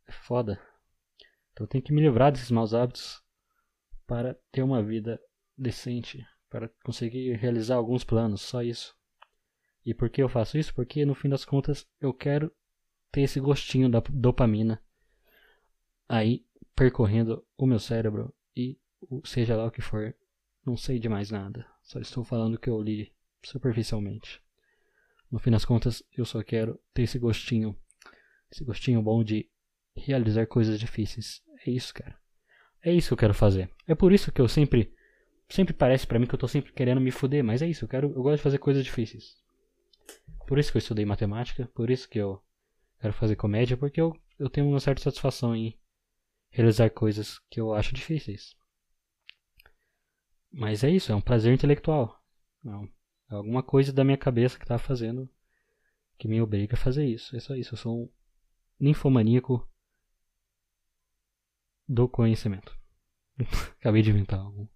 É 0.07 0.11
foda. 0.11 0.59
Então 1.51 1.65
eu 1.65 1.67
tenho 1.67 1.83
que 1.83 1.93
me 1.93 2.01
livrar 2.01 2.31
desses 2.31 2.51
maus 2.51 2.73
hábitos 2.73 3.21
para 4.07 4.37
ter 4.51 4.61
uma 4.61 4.81
vida 4.81 5.19
decente 5.57 6.25
para 6.49 6.69
conseguir 6.83 7.33
realizar 7.35 7.75
alguns 7.75 8.03
planos, 8.03 8.41
só 8.41 8.61
isso. 8.61 8.95
E 9.85 9.93
por 9.93 10.09
que 10.09 10.21
eu 10.21 10.29
faço 10.29 10.57
isso? 10.57 10.73
Porque 10.73 11.05
no 11.05 11.15
fim 11.15 11.29
das 11.29 11.45
contas 11.45 11.87
eu 11.99 12.13
quero 12.13 12.51
ter 13.11 13.21
esse 13.21 13.39
gostinho 13.39 13.89
da 13.89 14.01
dopamina 14.09 14.81
aí 16.07 16.45
percorrendo 16.75 17.45
o 17.57 17.65
meu 17.65 17.79
cérebro 17.79 18.33
e 18.55 18.77
seja 19.23 19.55
lá 19.55 19.65
o 19.65 19.71
que 19.71 19.81
for, 19.81 20.15
não 20.65 20.75
sei 20.75 20.99
de 20.99 21.09
mais 21.09 21.31
nada. 21.31 21.65
Só 21.83 21.99
estou 21.99 22.23
falando 22.23 22.55
o 22.55 22.59
que 22.59 22.69
eu 22.69 22.81
li 22.81 23.13
superficialmente. 23.43 24.41
No 25.31 25.39
fim 25.39 25.51
das 25.51 25.65
contas, 25.65 26.03
eu 26.15 26.25
só 26.25 26.41
quero 26.43 26.79
ter 26.93 27.03
esse 27.03 27.19
gostinho, 27.19 27.75
esse 28.51 28.63
gostinho 28.63 29.01
bom 29.01 29.23
de 29.23 29.49
realizar 29.95 30.47
coisas 30.47 30.79
difíceis. 30.79 31.41
É 31.65 31.71
isso, 31.71 31.93
cara. 31.93 32.17
É 32.81 32.93
isso 32.93 33.09
que 33.09 33.13
eu 33.13 33.17
quero 33.17 33.33
fazer. 33.33 33.69
É 33.87 33.95
por 33.95 34.13
isso 34.13 34.31
que 34.31 34.41
eu 34.41 34.47
sempre 34.47 34.93
sempre 35.49 35.73
parece 35.73 36.07
para 36.07 36.19
mim 36.19 36.25
que 36.25 36.33
eu 36.33 36.39
tô 36.39 36.47
sempre 36.47 36.71
querendo 36.71 37.01
me 37.01 37.11
fuder, 37.11 37.43
mas 37.43 37.61
é 37.61 37.67
isso, 37.67 37.85
eu 37.85 37.89
quero, 37.89 38.07
eu 38.07 38.23
gosto 38.23 38.37
de 38.37 38.43
fazer 38.43 38.57
coisas 38.57 38.83
difíceis. 38.83 39.35
Por 40.47 40.59
isso 40.59 40.71
que 40.71 40.77
eu 40.77 40.79
estudei 40.79 41.05
matemática, 41.05 41.69
por 41.73 41.89
isso 41.89 42.09
que 42.09 42.19
eu 42.19 42.41
quero 42.99 43.13
fazer 43.13 43.35
comédia, 43.35 43.77
porque 43.77 43.99
eu, 43.99 44.15
eu 44.39 44.49
tenho 44.49 44.67
uma 44.67 44.79
certa 44.79 45.01
satisfação 45.01 45.55
em 45.55 45.77
realizar 46.49 46.89
coisas 46.89 47.39
que 47.49 47.59
eu 47.59 47.73
acho 47.73 47.93
difíceis. 47.93 48.55
Mas 50.57 50.85
é 50.85 50.89
isso, 50.89 51.11
é 51.11 51.15
um 51.15 51.21
prazer 51.21 51.53
intelectual. 51.53 52.17
Não, 52.63 52.85
é 53.29 53.35
alguma 53.35 53.61
coisa 53.61 53.91
da 53.91 54.05
minha 54.05 54.17
cabeça 54.17 54.57
que 54.57 54.65
tá 54.65 54.77
fazendo 54.77 55.29
que 56.17 56.29
me 56.29 56.41
obriga 56.41 56.75
a 56.75 56.77
fazer 56.77 57.05
isso. 57.05 57.35
É 57.35 57.41
só 57.41 57.55
isso, 57.55 57.73
eu 57.73 57.77
sou 57.77 58.03
um 58.03 58.09
ninfomaníaco 58.79 59.69
do 61.85 62.07
conhecimento. 62.07 62.73
Acabei 63.81 64.01
de 64.01 64.11
inventar 64.11 64.39
algo 64.39 64.71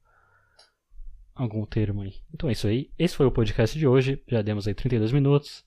algum 1.34 1.66
termo 1.66 2.02
aí. 2.02 2.14
Então 2.34 2.50
é 2.50 2.52
isso 2.52 2.68
aí. 2.68 2.92
Esse 3.00 3.16
foi 3.16 3.26
o 3.26 3.32
podcast 3.32 3.80
de 3.80 3.88
hoje. 3.88 4.22
Já 4.28 4.42
demos 4.42 4.68
aí 4.68 4.74
32 4.74 5.14
minutos. 5.14 5.66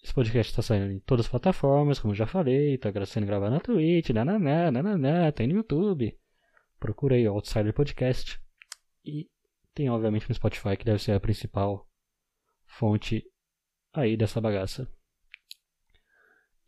Esse 0.00 0.14
podcast 0.14 0.52
está 0.52 0.62
saindo 0.62 0.92
em 0.92 1.00
todas 1.00 1.26
as 1.26 1.30
plataformas, 1.30 1.98
como 1.98 2.14
já 2.14 2.28
falei. 2.28 2.74
Está 2.74 2.92
sendo 3.04 3.26
gravado 3.26 3.52
na 3.52 3.60
Twitch, 3.60 4.10
nananá, 4.10 4.70
nananá, 4.70 5.32
tem 5.32 5.48
no 5.48 5.56
YouTube. 5.56 6.16
Procura 6.78 7.16
aí 7.16 7.26
o 7.26 7.32
Outsider 7.32 7.74
Podcast. 7.74 8.40
E 9.04 9.28
tem 9.74 9.90
obviamente 9.90 10.28
no 10.28 10.34
Spotify, 10.34 10.76
que 10.76 10.84
deve 10.84 11.02
ser 11.02 11.12
a 11.12 11.20
principal 11.20 11.88
fonte 12.66 13.24
aí 13.92 14.16
dessa 14.16 14.40
bagaça. 14.40 14.90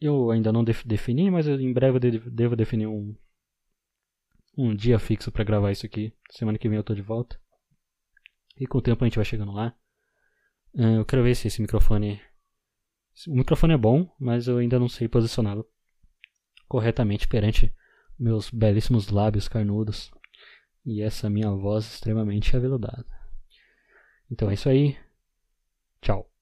Eu 0.00 0.30
ainda 0.30 0.52
não 0.52 0.64
defini, 0.64 1.30
mas 1.30 1.46
em 1.46 1.72
breve 1.72 1.96
eu 1.96 2.30
devo 2.30 2.56
definir 2.56 2.86
um, 2.86 3.16
um 4.56 4.74
dia 4.74 4.98
fixo 4.98 5.32
para 5.32 5.44
gravar 5.44 5.72
isso 5.72 5.86
aqui. 5.86 6.14
Semana 6.30 6.58
que 6.58 6.68
vem 6.68 6.76
eu 6.76 6.84
tô 6.84 6.94
de 6.94 7.02
volta. 7.02 7.40
E 8.58 8.66
com 8.66 8.78
o 8.78 8.82
tempo 8.82 9.02
a 9.02 9.06
gente 9.06 9.16
vai 9.16 9.24
chegando 9.24 9.52
lá. 9.52 9.74
Eu 10.74 11.04
quero 11.04 11.22
ver 11.22 11.34
se 11.34 11.46
esse 11.46 11.62
microfone. 11.62 12.20
O 13.28 13.34
microfone 13.34 13.74
é 13.74 13.78
bom, 13.78 14.12
mas 14.18 14.48
eu 14.48 14.58
ainda 14.58 14.78
não 14.78 14.88
sei 14.88 15.08
posicioná-lo 15.08 15.66
corretamente 16.66 17.28
perante 17.28 17.72
meus 18.18 18.50
belíssimos 18.50 19.08
lábios 19.08 19.48
carnudos 19.48 20.10
e 20.84 21.02
essa 21.02 21.30
minha 21.30 21.50
voz 21.50 21.84
extremamente 21.84 22.56
aveludada. 22.56 23.06
Então 24.30 24.50
é 24.50 24.54
isso 24.54 24.68
aí. 24.68 24.96
Tchau. 26.00 26.33